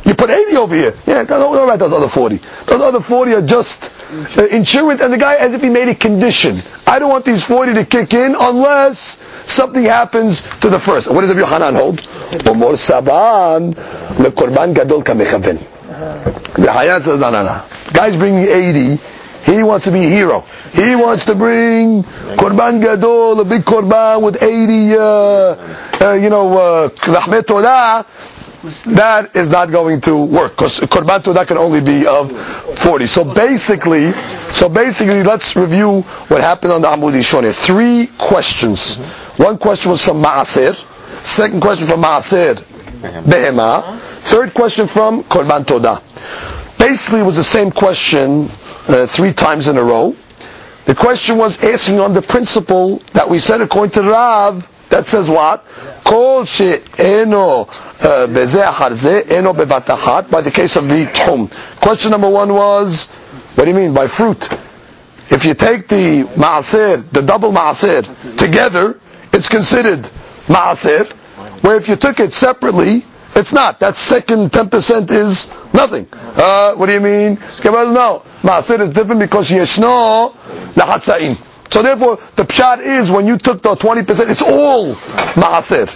[0.05, 0.93] you put 80 over here.
[1.05, 2.37] Yeah, don't worry about those other 40.
[2.67, 3.93] Those other 40 are just
[4.37, 6.61] uh, insurance, and the guy as if he made a condition.
[6.87, 11.09] I don't want these 40 to kick in unless something happens to the first.
[11.11, 11.99] What does Rabbi Yochanan hold?
[12.45, 13.73] Omor saban
[14.15, 15.59] lekorban gadol kamechaven.
[16.55, 17.63] The Hayat says, no, no, no.
[17.93, 18.97] Guy's bringing 80.
[19.45, 20.41] He wants to be a hero.
[20.73, 26.57] He wants to bring Korban Gadol, a big Korban with 80, uh, uh, you know,
[26.57, 28.05] uh, Rahmet Todah.
[28.95, 32.31] That is not going to work because Korban Todah can only be of
[32.79, 33.07] 40.
[33.07, 34.13] So basically,
[34.51, 37.53] so basically, let's review what happened on the Amud Yishoneh.
[37.55, 38.99] Three questions.
[39.37, 40.75] One question was from Maaser.
[41.23, 42.55] Second question from Maaser
[43.01, 43.97] Behema.
[43.99, 46.01] Third question from Korban Todah.
[46.77, 48.49] Basically, it was the same question
[48.87, 50.15] uh, three times in a row.
[50.85, 55.29] The question was asking on the principle that we said according to Rav, that says
[55.29, 55.65] what?
[56.03, 57.65] Kol she'eno uh,
[58.27, 61.49] bezeh harze, eno bevatachat, by the case of the tchum.
[61.79, 63.07] Question number one was,
[63.55, 64.49] what do you mean by fruit?
[65.29, 68.99] If you take the ma'aser, the double ma'aser, together,
[69.41, 70.03] it's considered
[70.45, 71.11] ma'aser,
[71.63, 73.03] where if you took it separately,
[73.35, 73.79] it's not.
[73.79, 76.07] That second 10% is nothing.
[76.13, 77.39] Uh, what do you mean?
[77.63, 78.21] No.
[78.43, 80.33] Maaser is different because yeshno
[80.75, 81.43] lahatzaim.
[81.73, 84.93] So therefore, the pshat is when you took the 20%, it's all
[85.33, 85.89] maaser.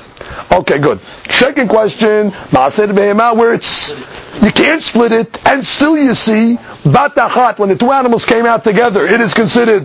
[0.52, 1.00] Okay, good.
[1.30, 3.94] Second question, maaser behema, where it's
[4.42, 8.64] you can't split it, and still you see batachat when the two animals came out
[8.64, 9.84] together, it is considered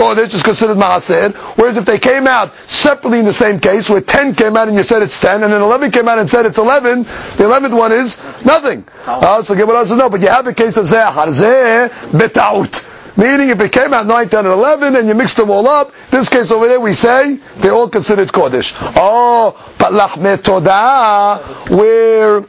[0.00, 1.34] kodesh is considered maaser.
[1.56, 4.76] Whereas if they came out separately in the same case, where ten came out and
[4.76, 7.02] you said it's ten, and then eleven came out and said it's eleven,
[7.36, 8.86] the eleventh one is nothing.
[9.06, 12.88] Uh, so Gemara says no, but you have a case of zeh harzeh betaut.
[13.16, 15.92] Meaning if it came out 9, 10, and 11 and you mixed them all up,
[16.10, 18.72] this case over there we say they're all considered Kodesh.
[18.96, 22.42] Oh, but Lachmet Todah, where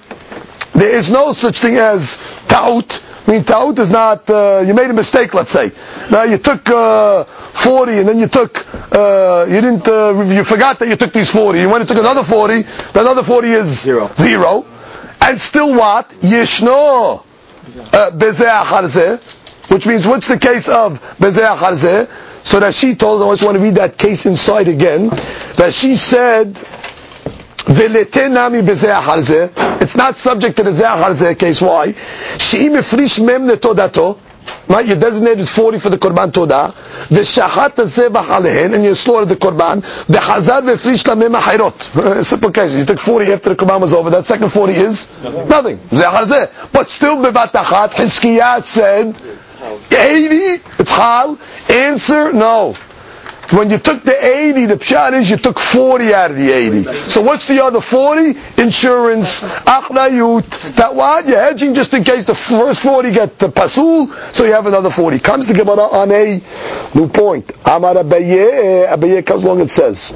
[0.74, 4.90] there is no such thing as Taut, I mean, ta'ut is not, uh, you made
[4.90, 5.72] a mistake, let's say.
[6.10, 10.80] Now you took uh, 40 and then you took, uh, you didn't, uh, you forgot
[10.80, 11.60] that you took these 40.
[11.60, 12.64] You went and took another 40,
[12.96, 14.10] another 40 is zero.
[14.16, 14.66] zero.
[15.22, 16.10] And still what?
[16.22, 17.24] Yishno
[17.94, 19.18] uh,
[19.70, 22.10] which means what's the case of bezeh acharze?
[22.44, 25.10] So that she told, I just want to read that case inside again,
[25.58, 26.58] that she said,
[29.82, 31.62] it's not subject to the Zeh case.
[31.62, 31.94] Why?
[32.38, 34.18] She'im ifrish mem netodato.
[34.68, 34.86] Right?
[34.86, 36.74] You designated 40 for the Korban Todah.
[37.10, 38.74] V'shachat zevach alehen.
[38.74, 39.82] And you slaughtered the Korban.
[39.82, 42.24] V'chazar v'ifrish lamem ha'irot.
[42.26, 42.74] Simple case.
[42.74, 44.10] You took 40 after the Korban was over.
[44.10, 45.78] That second 40 is nothing.
[45.78, 48.64] Zeh But still bevat achat.
[48.66, 49.16] Said
[49.92, 50.64] 80.
[50.80, 51.38] It's hal.
[51.70, 52.76] Answer, no.
[53.50, 56.84] When you took the 80, the pshat is you took 40 out of the 80.
[57.10, 58.40] So what's the other 40?
[58.62, 60.76] Insurance, achnayut.
[60.76, 61.28] That what?
[61.28, 64.90] You're hedging just in case the first 40 get the pasul, so you have another
[64.90, 65.20] 40.
[65.20, 66.42] Comes the Gemara on a
[66.96, 67.52] new point.
[67.66, 70.14] Amar Abaye, eh, Abaye comes along and says,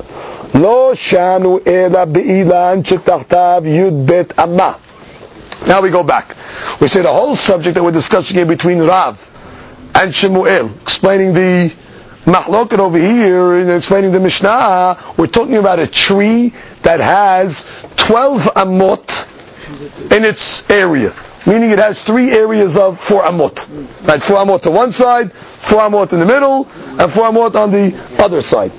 [0.53, 4.79] Lo shanu ela be'ilan shetachtav yud bet amma.
[5.67, 6.37] Now we go back.
[6.79, 9.19] We say the whole subject that we're discussing here between Rav
[9.95, 11.73] and Shemuel, explaining the
[12.25, 17.65] mahloket over here and explaining the Mishnah, we're talking about a tree that has
[17.97, 21.13] 12 amot in its area.
[21.47, 23.67] Meaning it has three areas of four amot.
[24.07, 26.67] Right, four amot to one side, four amot in the middle,
[26.99, 28.71] and four amot on the other side.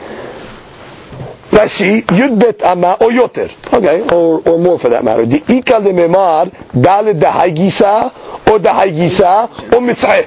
[1.51, 3.49] Rashi, Yud Bet Ama, or Yoter.
[3.72, 5.24] Okay, or, or more for that matter.
[5.24, 10.26] The Ika le Memar, Dalet Dahaigisa, or Dahaigisa, or Mitzvah.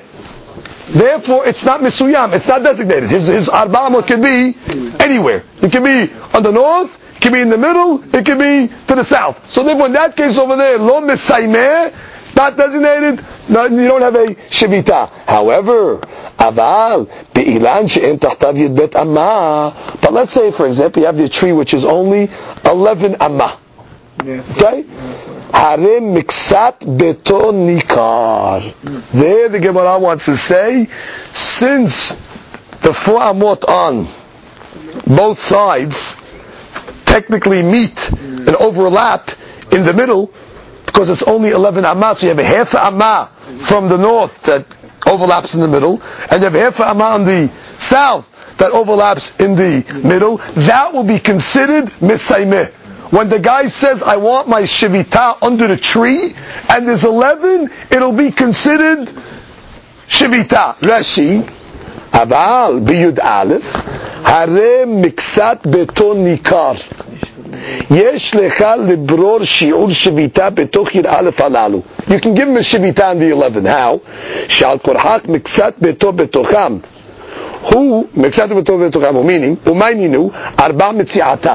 [0.91, 3.09] Therefore, it's not Misuyam, it's not designated.
[3.11, 4.57] His, his Arba'amot can be
[5.03, 5.43] anywhere.
[5.61, 8.73] It can be on the north, it can be in the middle, it can be
[8.87, 9.51] to the south.
[9.51, 11.93] So therefore, in that case over there, Lo Misaymeh,
[12.35, 15.09] not designated, no, you don't have a Shivita.
[15.27, 15.97] However,
[16.39, 19.75] Aval, Be'ilan she'en tahtav yid bet amma.
[20.01, 22.29] But let's say, for example, you have the tree which is only
[22.65, 23.59] 11 amma.
[24.21, 24.85] Okay?
[25.59, 28.61] Hare miksat beton nikar.
[29.11, 30.87] There the Gemara wants to say,
[31.33, 32.11] since
[32.79, 34.07] the four amot on
[35.05, 36.15] both sides
[37.03, 39.31] technically meet and overlap
[39.73, 40.31] in the middle,
[40.85, 43.29] because it's only 11 amma, so you have a half amma
[43.59, 44.63] from the north that
[45.05, 46.01] overlaps in the middle,
[46.31, 51.03] and you have half amma on the south that overlaps in the middle, that will
[51.03, 52.71] be considered misaymeh
[53.10, 56.34] When the guy says, I want my shivita under the tree,
[56.68, 59.08] and there's 11, it'll be considered
[60.08, 60.76] shivita.
[60.80, 61.42] Rashi,
[62.12, 63.44] אבל בי"א,
[64.24, 66.72] הרי מקצת בטון ניכר.
[67.90, 71.82] יש לך לברור שיעור שביתה בתוך עיר א' הללו.
[72.08, 73.66] You can give him a shivita on the 11.
[73.66, 73.98] How?
[74.48, 76.76] שעל כורחך מקצת ביתו בתוכם.
[77.62, 80.30] הוא, מקצת ביתו בתוכם, הוא meaning, ומה עניינו?
[80.60, 81.54] ארבע מציאתה.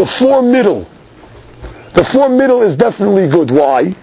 [0.00, 0.86] The four middle.
[1.94, 3.50] The four middle is definitely good.
[3.50, 3.94] Why?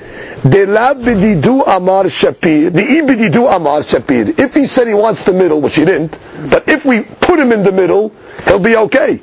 [0.47, 2.73] De la bididu amar shapir.
[2.73, 4.39] The ibididu amar shapir.
[4.39, 6.17] If he said he wants the middle, which he didn't,
[6.49, 8.11] but if we put him in the middle,
[8.45, 9.21] he'll be okay.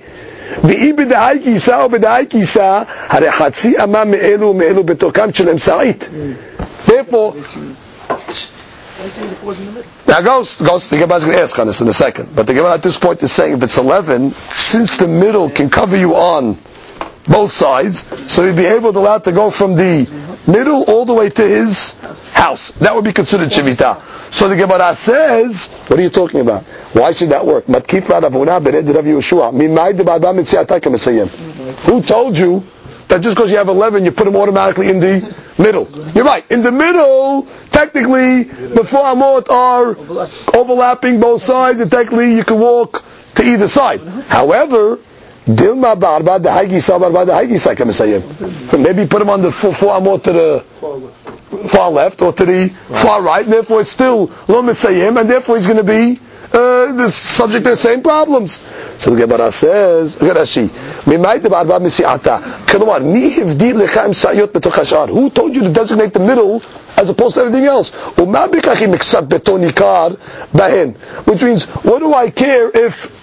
[0.65, 6.09] ואי בדהי כיסה או בדהי כיסה, הרי חצי אמה מאלו ומאלו בתוכם שלהם שרעית.
[6.87, 7.35] Therefore,
[10.07, 12.47] now goes, goes, the Gemara is going to ask on this in a second, but
[12.47, 15.97] the Gemara at this point is saying if it's 11, since the middle can cover
[15.97, 16.59] you on
[17.28, 20.08] both sides, so he'd be able to allow to go from the
[20.48, 21.94] middle all the way to his
[22.32, 22.72] house.
[22.72, 24.02] That would be considered Shivita.
[24.32, 26.64] So the Gemara says, what are you talking about?
[26.94, 27.66] Why should that work?
[27.68, 27.80] Who
[32.02, 32.64] told you
[33.08, 35.88] that just because you have 11, you put them automatically in the middle?
[36.14, 36.50] You're right.
[36.52, 39.96] In the middle, technically, the four amot are
[40.56, 43.04] overlapping both sides, and technically you can walk
[43.36, 44.02] to either side.
[44.28, 45.00] However,
[45.46, 48.80] Dilma barba the haigisa barba the haigisa kamisayim.
[48.80, 50.64] Maybe put him on the four, four amot to the
[51.68, 55.68] far left or to the far right, therefore it's still lo misayim, and therefore he's
[55.68, 56.20] going to be
[56.54, 58.62] uh, the subject to the same problems.
[58.98, 60.70] So the Gemara says, Rashi.
[65.10, 66.64] Who told you to designate the middle
[66.98, 67.92] as opposed to everything else?
[71.26, 73.15] Which means, what do I care if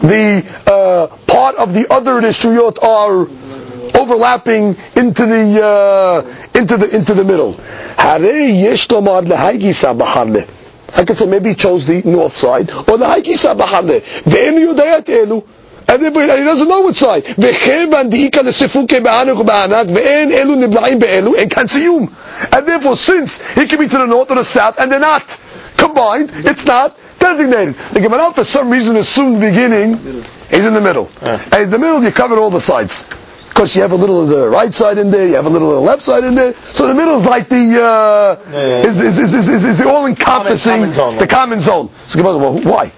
[0.00, 3.28] the uh, part of the other rishuyot are
[4.00, 7.56] overlapping into the uh, into the into the middle.
[10.92, 14.02] I could say maybe he chose the north side or the Haikisa Bahale.
[15.88, 16.10] And he
[16.44, 17.24] doesn't know which side.
[17.26, 17.42] And
[22.68, 25.36] therefore, since he can be to the north or the south, and they're not
[25.76, 27.76] combined, it's not designated.
[27.92, 31.08] The Gemara for some reason assumed the beginning is in the middle.
[31.20, 33.04] And in the middle you covered all the sides.
[33.48, 35.68] Because you have a little of the right side in there, you have a little
[35.70, 36.54] of the left side in there.
[36.54, 38.86] So the middle is like the uh, Yeah, yeah.
[38.86, 41.90] is, is, is, is, is, is the all encompassing Common- common the common zone.
[42.06, 42.92] So Gemara, well, why?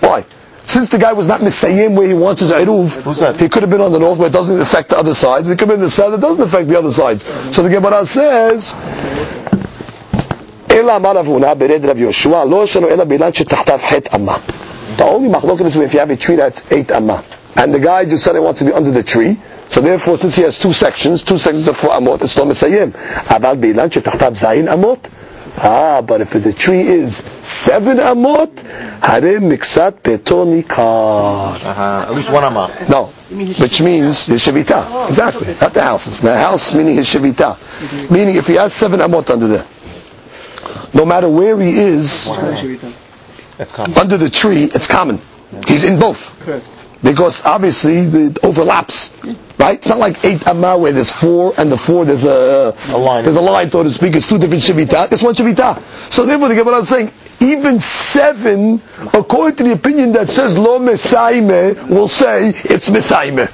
[0.00, 0.24] Why?
[0.66, 3.38] Since the guy was not misayim where he wants his eruv, that?
[3.40, 5.46] he could have been on the north where it doesn't affect the other sides.
[5.48, 7.22] He could have been in the south, it doesn't affect the other sides.
[7.54, 8.72] So the Gemara says,
[10.71, 14.35] אלא אמר רב הונא ברד רב יהושע, לא יש לנו אלא באילן שתחתיו חטא אמה.
[14.97, 17.23] The only מחלוקת is if you have a tree that's eight amma.
[17.55, 19.37] And the guy just said he wants to be under the tree,
[19.69, 22.91] so therefore since he has two sections, two sections of four amot, it's לא מסיים.
[23.29, 25.07] אבל באילן שתחתיו זין אמות,
[25.57, 28.49] Ah, but if the tree is seven amot,
[29.01, 31.51] הרי מקצת ביתו ניכר.
[31.63, 32.05] Uh-huh.
[32.07, 32.69] At least one amma.
[32.89, 33.09] No,
[33.59, 35.07] which means his shavita.
[35.09, 36.21] Exactly, not the houses.
[36.21, 37.57] The house meaning his shavita.
[38.11, 39.65] Meaning if he has seven amot under there,
[40.94, 42.28] no matter where he is
[43.96, 45.20] under the tree, it's common.
[45.66, 46.34] He's in both.
[47.02, 49.14] Because obviously it overlaps,
[49.58, 49.76] Right?
[49.76, 52.94] It's not like eight uh, amma where there's four and the four there's a, uh,
[52.94, 53.24] A line.
[53.24, 54.14] There's a line, so to speak.
[54.14, 55.12] It's two different shivita.
[55.12, 55.80] It's one shivita.
[56.12, 58.82] So therefore, the Gemara is saying even seven,
[59.12, 63.48] according to the opinion that says lo mesaime, will say it's mesaime.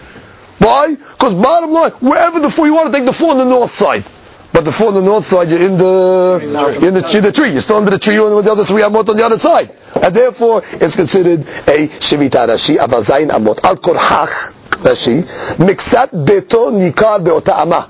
[0.58, 0.94] Why?
[0.94, 3.70] Because bottom line, wherever the four you want to take the four on the north
[3.70, 4.04] side.
[4.53, 6.39] But the four on the north side, you're in the
[6.79, 7.51] you're in the, tree- the tree.
[7.51, 9.69] You're still under the tree, you're with the other three amot on the other side,
[10.01, 15.23] and therefore it's considered a shivita rashi aval zayin amot al korhach rashi
[15.57, 17.89] mixat beto nikar beota ama.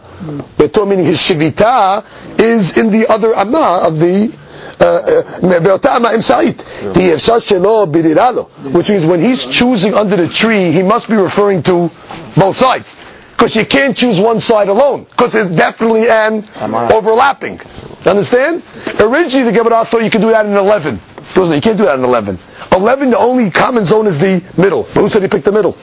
[0.57, 2.03] Beto meaning his shivita
[2.39, 4.31] is in the other ama of the.
[5.63, 6.63] באותה אמה עם סעית,
[6.93, 11.07] כי אפשר שלא בירירה לו, which means when he's choosing under the tree, he must
[11.07, 11.89] be referring to
[12.35, 12.95] both sides.
[13.40, 16.46] Because you can't choose one side alone, because there's definitely an
[16.92, 17.58] overlapping.
[18.04, 18.62] Understand?
[19.00, 21.00] Originally the Gemara thought you could do that in 11.
[21.32, 21.54] Doesn't?
[21.54, 22.38] You can't do that in 11.
[22.76, 24.82] 11, the only common zone is the middle.
[24.82, 25.74] But who said he picked the middle?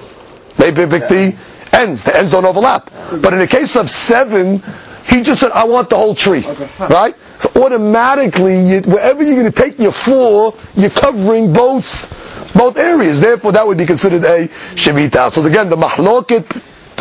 [0.59, 1.35] Maybe he picked the
[1.73, 2.03] ends.
[2.03, 2.91] The ends don't overlap.
[3.23, 4.61] But in the case of 7,
[5.07, 6.45] he just said, I want the whole tree.
[6.77, 7.15] Right?
[7.39, 13.19] So automatically, you, wherever you're going to take your floor, you're covering both both areas.
[13.19, 15.31] Therefore, that would be considered a shevita.
[15.31, 16.45] So again, the mahloket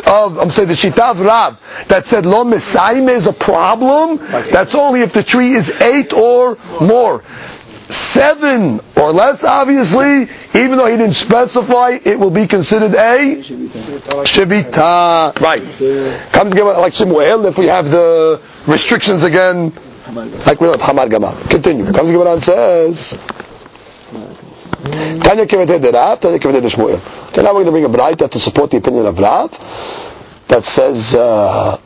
[0.07, 4.19] of, I'm saying the shita of Rav that said lo mesaime is a problem.
[4.19, 7.23] That's only if the tree is eight or more.
[7.89, 10.23] Seven or less, obviously,
[10.55, 13.37] even though he didn't specify, it will be considered a
[14.25, 15.39] shevita.
[15.41, 15.63] Right.
[16.33, 19.73] Comes together like Shemuel, if we have the restrictions again,
[20.47, 21.49] like we have Hamar Gamal.
[21.49, 21.85] Continue.
[21.93, 23.17] Comes together and says,
[24.83, 27.29] Tanya Kevetet de Rav, Tanya Kevetet de Shmuel.
[27.29, 29.51] Okay, now we're going to bring a Braita to support the opinion of Rav
[30.49, 31.81] that says uh,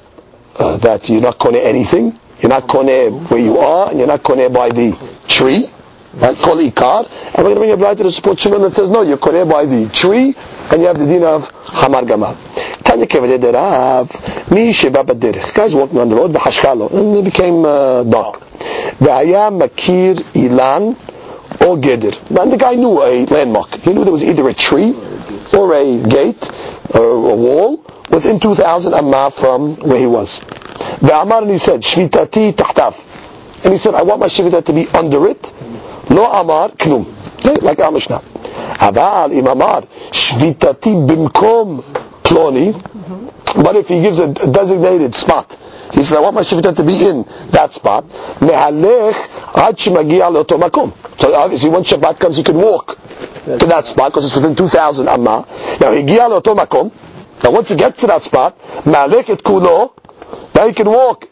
[0.59, 2.19] uh, that you're not kone anything.
[2.41, 4.97] You're not kone where you are, and you're not kone by the
[5.29, 5.71] tree.
[6.15, 6.37] Right?
[6.37, 7.09] Kol ikar.
[7.37, 9.49] And we're going to bring a Braita to support Shimon that says no, you're kone
[9.49, 10.35] by the tree,
[10.71, 12.37] and you have the din of Hamar Gamal.
[12.83, 15.55] Tanya Kevetet de Rav, Mi Sheba Baderech.
[15.55, 18.41] Guys walking on the road, the v'hashkalo, and it became uh, dark.
[18.99, 20.97] V'haya makir ilan,
[21.61, 22.15] or Geder.
[22.41, 23.75] And the guy knew a landmark.
[23.77, 24.95] He knew there was either a tree
[25.53, 26.51] or a gate
[26.95, 30.41] or a wall within 2,000 amma from where he was.
[31.01, 32.99] The Amar and he said, Shvitati tahtav.
[33.65, 35.53] And he said, I want my shvita to be under it.
[36.09, 37.07] Lo Amar klum.
[37.37, 38.21] Okay, like our Mishnah.
[38.21, 41.83] Aval im Amar, Shvitati bimkom
[42.23, 42.73] ploni.
[43.63, 45.57] But if he gives a designated spot,
[45.93, 48.05] he says, I want my shvita to be in that spot.
[48.05, 48.75] Ad
[50.59, 50.93] makom.
[51.21, 52.99] So obviously when Shabbat comes, he can walk
[53.45, 55.47] to that spot because it's within 2,000 amma.
[55.81, 56.93] Now, higia leoto makom.
[57.43, 59.93] Now once he gets to that spot, et kulo,
[60.55, 61.29] now he can walk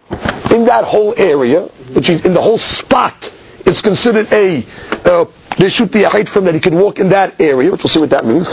[0.53, 3.35] in that whole area, which is in the whole spot.
[3.67, 5.25] It's considered a uh,
[5.59, 8.25] reshut yahid from that he can walk in that area, which we'll see what that
[8.25, 8.49] means.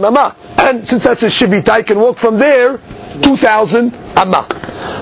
[0.00, 0.36] Mama.
[0.56, 2.78] And since that's a shivita, he can walk from there
[3.22, 4.46] 2,000 amma.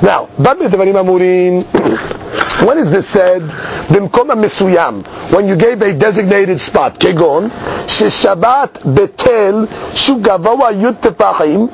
[0.03, 1.65] Now, bad devarim amurin.
[2.65, 3.43] When is this said?
[3.43, 5.07] Bimkom misuyam.
[5.33, 7.51] When you gave a designated spot, kegon,
[7.87, 11.71] sheshabat betel shugavawa yut tefachim,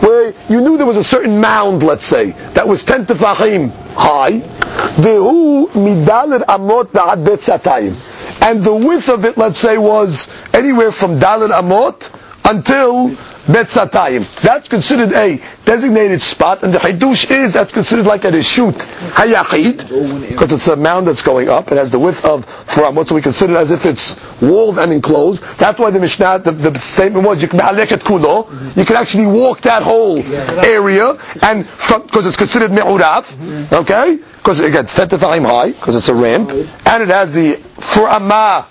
[0.00, 4.40] where you knew there was a certain mound, let's say, that was 10 tefachim high,
[4.40, 7.96] vehu midalit amot v'ad betzatayim.
[8.40, 12.10] And the width of it, let's say, was anywhere from dalit amot
[12.48, 13.16] until
[13.48, 14.26] Betzatayim.
[14.42, 20.28] That's considered a designated spot, and the Hidush is, that's considered like a Rishut Hayachid,
[20.28, 23.14] because it's a mound that's going up, it has the width of four amot, so
[23.14, 25.42] we consider it as if it's walled and enclosed.
[25.58, 29.82] That's why the Mishnah, the, the statement was, you can you can actually walk that
[29.82, 30.18] whole
[30.64, 34.16] area, and because it's considered Me'urav, okay?
[34.36, 38.08] Because again, it's 10 tefachim high, because it's a ramp, and it has the four
[38.10, 38.66] amah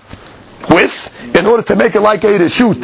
[0.70, 2.82] width in order to make it like a to shoot.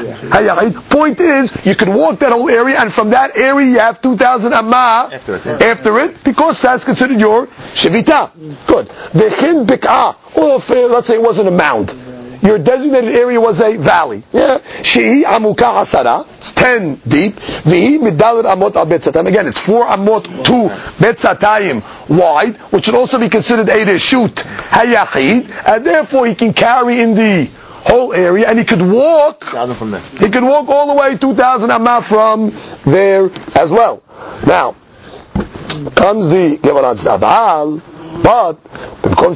[0.90, 4.54] Point is, you can walk that whole area, and from that area you have 2,000
[4.54, 8.32] amma After it, after it, because that's considered your shivita.
[8.68, 8.88] Good.
[8.90, 11.96] V'chin bik'ah, or if, uh, let's say it wasn't a mound.
[12.44, 14.22] Your designated area was a valley.
[14.34, 14.58] Yeah.
[14.82, 16.28] Shehi amuka asara.
[16.40, 17.36] It's 10 deep.
[17.38, 19.28] V'hi midalit amot al betzatayim.
[19.28, 20.68] Again, it's 4 amot two
[21.02, 24.36] betzatayim wide, which should also be considered a reshut
[24.70, 27.50] hayachid, and therefore he can carry in the
[27.86, 29.44] whole area, and he could walk.
[29.46, 30.02] From there.
[30.20, 32.54] He could walk all the way 2,000 amma from
[32.86, 34.02] there as well.
[34.48, 34.76] Now
[35.96, 37.82] comes the Gemara's aval,
[38.24, 38.60] but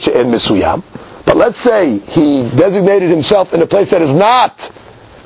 [0.08, 0.84] in misuyam.
[1.26, 4.60] But let's say he designated himself in a place that is not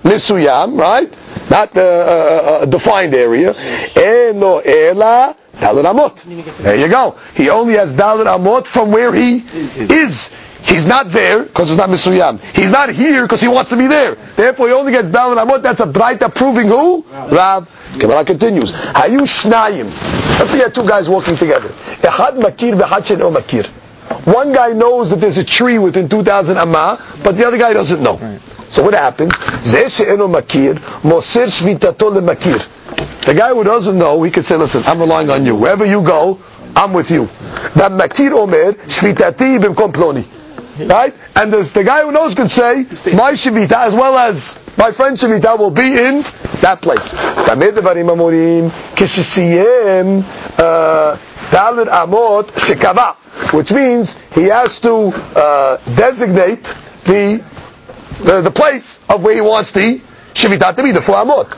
[0.03, 1.15] misuyam, right?
[1.49, 3.53] Not the uh, uh, uh defined area.
[3.95, 5.35] Eno ela.
[5.61, 6.23] Amot.
[6.57, 7.19] There you go.
[7.35, 10.31] He only has Dalit Amot from where he is.
[10.63, 12.39] He's not there because it's not misuyam.
[12.55, 14.15] He's not here because he wants to be there.
[14.35, 15.61] Therefore, he only gets dalit amot.
[15.61, 17.03] That's a bright proving who?
[17.11, 18.71] Rav Gemara continues.
[18.71, 19.89] Hayu shnayim.
[20.39, 21.69] Let's have two guys walking together.
[21.69, 23.65] Echad makir she'no makir.
[24.25, 28.01] One guy knows that there's a tree within 2,000 amma, but the other guy doesn't
[28.01, 28.39] know.
[28.69, 29.33] So what happens?
[29.33, 32.67] Zeh she'eno makir, moser shvitato lemakir.
[33.25, 35.55] The guy who doesn't know, he could say, listen, I'm relying on you.
[35.55, 36.39] Wherever you go,
[36.75, 37.25] I'm with you.
[37.75, 40.25] That makir omer, shvitati ploni.
[40.79, 41.13] Right?
[41.35, 45.57] And the guy who knows could say, my Shivita as well as my friend Shivita
[45.57, 46.21] will be in
[46.61, 47.13] that place.
[47.13, 47.55] Uh,
[53.53, 57.43] which means he has to uh, designate the,
[58.23, 60.01] the, the place of where he wants the
[60.33, 61.49] Shivita to be, the four amot.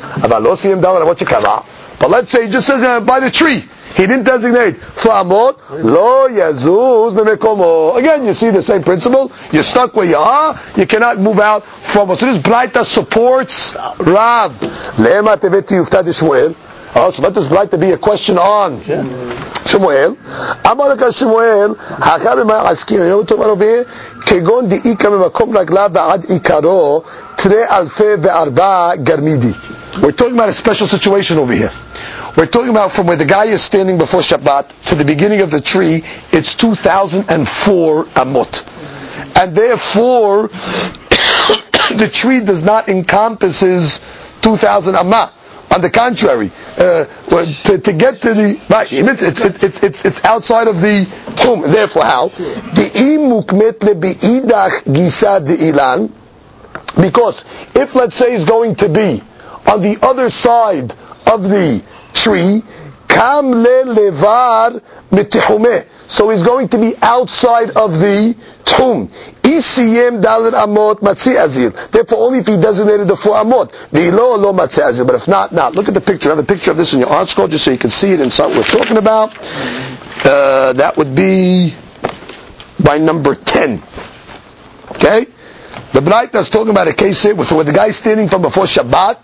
[1.99, 3.64] But let's say he just says uh, by the tree.
[3.94, 7.96] He didn't designate Flamot, Lo Yazuz Memekomo.
[7.96, 9.32] Again, you see the same principle.
[9.51, 10.61] You're stuck where you are.
[10.76, 12.18] You cannot move out from it.
[12.18, 14.53] So this Braita supports Rav.
[14.99, 16.55] Lema Teveti Yuftad Shmuel.
[16.94, 20.16] Oh, so let this Braita be a question on Shmuel.
[20.64, 22.92] Amalek Shmuel, Hakar B'ma Askir.
[22.92, 23.86] You know what we're talking about over here?
[24.26, 27.03] כגון דאיכא ממקום רגליו ועד עיקרו,
[27.36, 29.53] תרי אלפי וארבע גרמידי.
[30.01, 31.72] We're talking about a special situation over here.
[32.36, 35.51] We're talking about from where the guy is standing before Shabbat to the beginning of
[35.51, 39.38] the tree, it's 2004 amot.
[39.39, 40.47] And therefore,
[41.95, 44.01] the tree does not encompass his
[44.41, 45.31] 2000 amma.
[45.69, 47.05] On the contrary, uh,
[47.65, 51.71] to, to get to the right, it's, it's, it's, it's, it's outside of the techum.
[51.71, 52.27] Therefore, how?
[52.29, 56.11] The imukmet lebiidach gisa ilan.
[56.99, 57.43] Because
[57.75, 59.21] if, let's say, is going to be
[59.67, 60.93] on the other side
[61.27, 61.84] of the
[62.24, 62.63] tree,
[63.07, 64.82] kam le levar.
[66.07, 69.09] So he's going to be outside of the techum.
[69.43, 71.71] Isiyem dalit amot matzi azir.
[71.91, 73.71] Therefore, only if he designated the four amot.
[73.91, 75.05] V'ilo lo matzi azir.
[75.05, 75.76] But if not, not.
[75.76, 76.30] Look at the picture.
[76.30, 78.11] I have a picture of this in your art scroll just so you can see
[78.11, 79.38] it and see what we're talking about.
[80.26, 81.76] Uh, that would be
[82.80, 83.82] by number 10.
[84.91, 85.28] Okay?
[85.93, 88.65] The Braita is talking about a case here with where the guy standing from before
[88.65, 89.19] Shabbat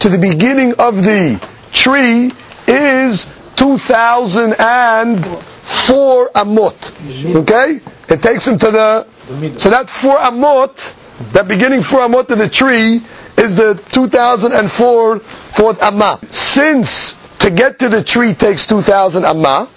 [0.00, 1.40] to the beginning of the
[1.72, 2.32] tree
[2.66, 7.36] is 2004 amot.
[7.36, 7.80] Okay?
[8.08, 9.06] It takes him to the,
[9.58, 10.94] so that 4 amot,
[11.32, 13.02] that beginning 4 amot of the tree
[13.36, 16.20] is the 2004 fourth amma.
[16.30, 19.68] Since to get to the tree takes 2000 amma,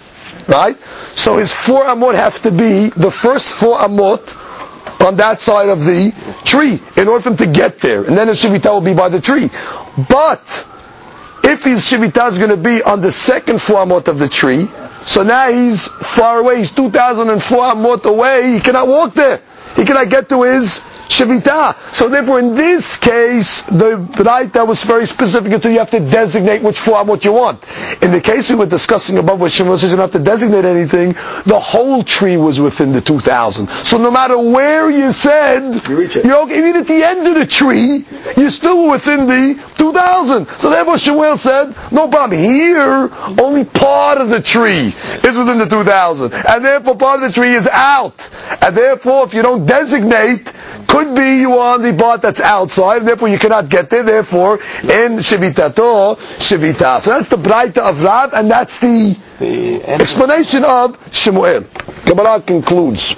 [0.48, 0.78] right?
[1.12, 4.36] So his 4 amot have to be the first 4 amot
[5.04, 6.12] on that side of the
[6.44, 8.04] tree in order for him to get there.
[8.04, 9.50] And then his shivita will be by the tree.
[10.08, 10.66] But
[11.42, 14.68] if his shivita is going to be on the second four amot of the tree,
[15.02, 16.58] so now he's far away.
[16.58, 18.52] He's 2,004 amot away.
[18.52, 19.40] He cannot walk there.
[19.76, 20.80] He cannot get to his
[21.10, 26.00] So therefore, in this case, the right Braita was very specific until you have to
[26.00, 27.64] designate which form what you want.
[28.02, 30.64] In the case we were discussing above, where Shimon says you don't have to designate
[30.64, 31.12] anything,
[31.46, 33.68] the whole tree was within the 2,000.
[33.84, 36.24] So no matter where you said, You reach it.
[36.24, 38.04] you're okay, even at the end of the tree,
[38.36, 40.46] you're still within the 2,000.
[40.48, 42.38] So therefore Shemuel said, no problem.
[42.40, 44.94] Here, only part of the tree
[45.24, 46.32] is within the 2,000.
[46.32, 48.28] And therefore part of the tree is out.
[48.62, 50.52] And therefore if you don't designate,
[50.86, 54.02] could could be you are on the part that's outside, therefore you cannot get there,
[54.02, 57.00] therefore in Shivitato, Shivita.
[57.00, 61.64] So that's the Braita of Rav, and that's the, the explanation of Shemuel.
[62.04, 63.14] Gemara concludes.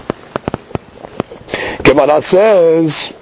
[1.83, 3.13] Gemara says,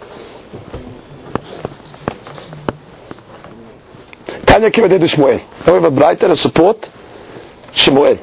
[4.44, 5.38] Tanya Kibadid Shmuel.
[5.66, 6.90] Now we have a Braita to support
[7.72, 8.18] Shemuel.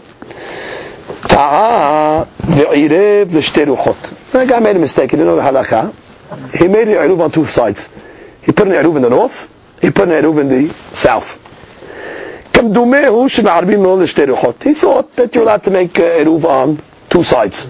[4.62, 5.12] made a mistake.
[5.12, 5.18] רוחות.
[5.18, 6.07] don't know the הלכה.
[6.54, 7.90] He made an Eruv on two sides.
[8.42, 9.50] He put an Eruv in the north,
[9.82, 11.44] he put an Eruv in the south.
[12.54, 12.62] He
[14.74, 17.70] thought that you're allowed to make Eruv on two sides.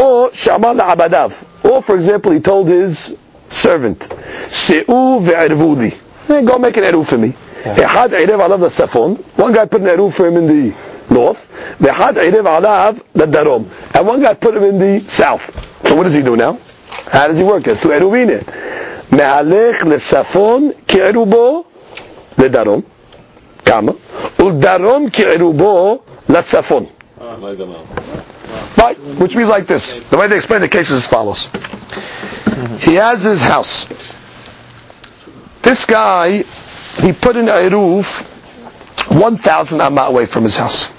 [0.00, 1.34] Or Shamal Abadav.
[1.64, 3.18] Or for example, he told his
[3.50, 4.08] servant,
[4.48, 5.94] Se'u ve'ervuli.
[6.28, 7.34] Go make an Eruv for me.
[7.62, 9.18] Ehad Erev Alav Safon.
[9.36, 10.74] One guy put an Eruv for him in the
[11.10, 11.46] north.
[11.78, 13.68] Vehad Erev Alav Darom.
[13.94, 15.50] And one guy put him in the south.
[15.86, 16.58] So what does he do now?
[17.10, 18.42] How does he work It's To Eruvin.
[19.12, 21.64] מהלך לצפון כעירובו
[22.38, 22.80] לדרום,
[23.64, 23.92] כמה?
[24.38, 25.98] ולדרום כעירובו
[26.28, 26.86] לצפון.
[28.76, 29.94] Right, which means like this.
[30.10, 31.48] The way they explain the case is as follows.
[32.80, 33.88] He has his house.
[35.62, 36.44] This guy,
[36.96, 38.20] he put in a roof
[39.10, 40.90] 1,000 amma away from his house.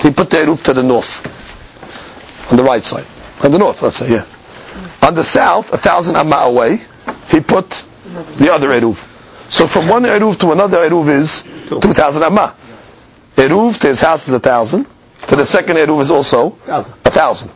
[0.00, 1.24] He put the roof to the north,
[2.50, 3.06] on the right side.
[3.42, 4.24] On the north, let's say, yeah.
[5.02, 6.82] On the south, a thousand amma away,
[7.28, 7.84] he put
[8.38, 8.98] the other Eruv.
[9.50, 12.54] So from one eruv to another eruv is 2,000 amma.
[13.34, 14.86] Eruv to his house is a thousand.
[15.26, 17.50] To the second eruv is also a thousand.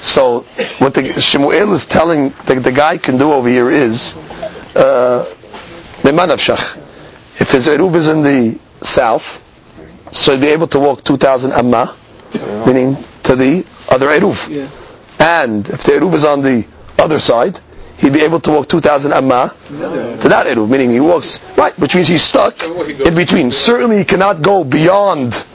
[0.00, 0.40] So
[0.78, 4.16] what the Shemuel is telling the, the guy can do over here is
[4.74, 5.24] uh,
[6.02, 9.44] if his eruv is in the south,
[10.10, 11.94] so he'd be able to walk 2,000 amma,
[12.66, 14.48] meaning to the other eruv.
[14.48, 14.68] Yeah.
[15.20, 16.64] And if the eruv is on the
[16.98, 17.58] other side,
[17.98, 21.94] he'd be able to walk 2,000 amma to that eruv, meaning he walks right, which
[21.94, 23.50] means he's stuck in between.
[23.50, 25.46] Certainly, he cannot go beyond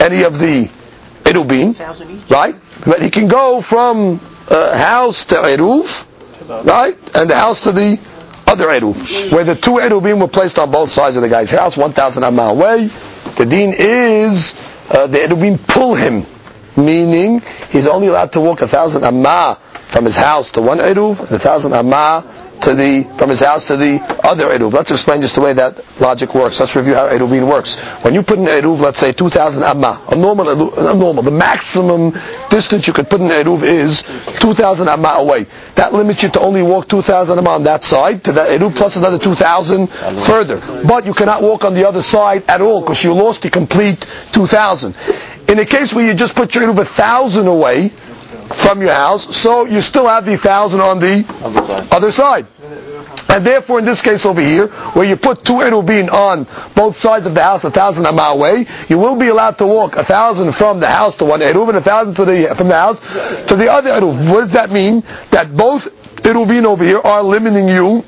[0.00, 0.70] any of the
[1.24, 1.74] erubin,
[2.30, 2.56] right?
[2.84, 6.06] But he can go from uh, house to eruv,
[6.66, 7.98] right, and the house to the
[8.46, 11.76] other eruv, where the two erubim were placed on both sides of the guy's house,
[11.76, 12.88] 1,000 amma away.
[13.36, 14.58] The deen is
[14.88, 16.24] uh, the erubim pull him,
[16.76, 21.20] meaning he's only allowed to walk a thousand amma from his house to one eruv,
[21.20, 22.24] and a thousand amma
[22.60, 24.72] to the from his house to the other eruv.
[24.72, 26.58] Let's explain just the way that logic works.
[26.60, 27.76] Let's review how eruvin works.
[28.02, 30.48] When you put an eruv, let's say 2,000 amma, a normal,
[30.78, 32.12] a normal, the maximum
[32.50, 34.02] distance you could put an eruv is
[34.40, 35.46] 2,000 amma away.
[35.76, 38.96] That limits you to only walk 2,000 amma on that side to that eruv plus
[38.96, 40.60] another 2,000 further.
[40.86, 44.06] But you cannot walk on the other side at all because you lost the complete
[44.32, 44.94] 2,000.
[45.48, 47.92] In a case where you just put your eruv a thousand away
[48.54, 51.92] from your house, so you still have the thousand on the Other side.
[51.92, 52.46] other side.
[53.28, 57.26] And therefore, in this case over here, where you put two erubin on both sides
[57.26, 60.52] of the house, a thousand amma away, you will be allowed to walk a thousand
[60.52, 63.00] from the house to one eruv and a thousand to the, from the house
[63.48, 64.30] to the other eruv.
[64.30, 65.02] What does that mean?
[65.30, 65.88] That both
[66.22, 68.04] eruvin over here are limiting you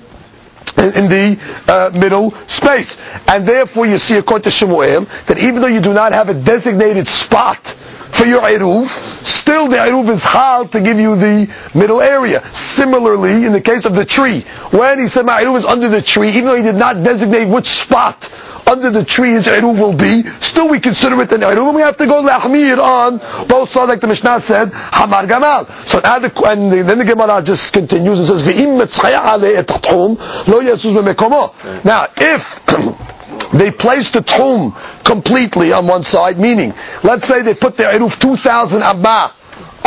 [0.77, 2.97] in, in the uh, middle space.
[3.27, 6.35] And therefore you see according to Shemuel that even though you do not have a
[6.35, 7.77] designated spot
[8.11, 8.89] for your Eruv,
[9.25, 12.45] still the Eruv is hard to give you the middle area.
[12.53, 16.03] Similarly, in the case of the tree, when he said my Eruv is under the
[16.03, 18.33] tree, even though he did not designate which spot
[18.69, 21.83] under the tree his Eruv will be, still we consider it an Eruv, and we
[21.83, 23.19] have to go Lahmir on
[23.49, 25.87] both sides, like the Mishnah said, Hamar Gamal.
[25.87, 30.19] So now and then the Gemara just continues and says, "Ve'im metzchaya alei et hathum,
[30.49, 32.65] lo memekomo." Now, if
[33.53, 38.19] they placed the tomb completely on one side, meaning, let's say they put their Eruv
[38.19, 39.35] 2,000 Amma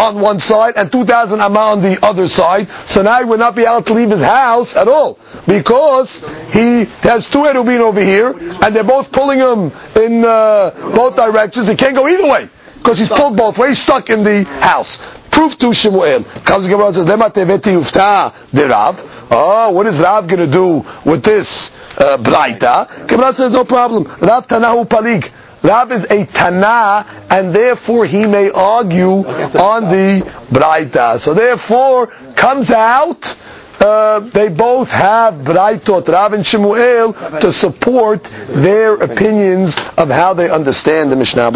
[0.01, 3.55] on one side and 2,000 Amma on the other side, so now he would not
[3.55, 6.19] be able to leave his house at all, because
[6.51, 11.67] he has two Erubin over here, and they're both pulling him in uh, both directions,
[11.67, 14.97] he can't go either way, because he's pulled both ways, stuck in the house.
[15.31, 16.23] Proof to Shemuel.
[16.43, 19.27] Comes the says, Lema teveti yufta de Rav.
[19.31, 23.07] Oh, what is Rav going to do with this uh, Braita?
[23.07, 24.03] Gemara says, no problem.
[24.03, 25.31] Rav Tanahu Palig.
[25.63, 31.19] Rav is a Tana, and therefore he may argue on the Braita.
[31.19, 33.37] So therefore, comes out,
[33.79, 40.49] uh, they both have Braitot, Rav and Shemuel, to support their opinions of how they
[40.49, 41.51] understand the Mishnah.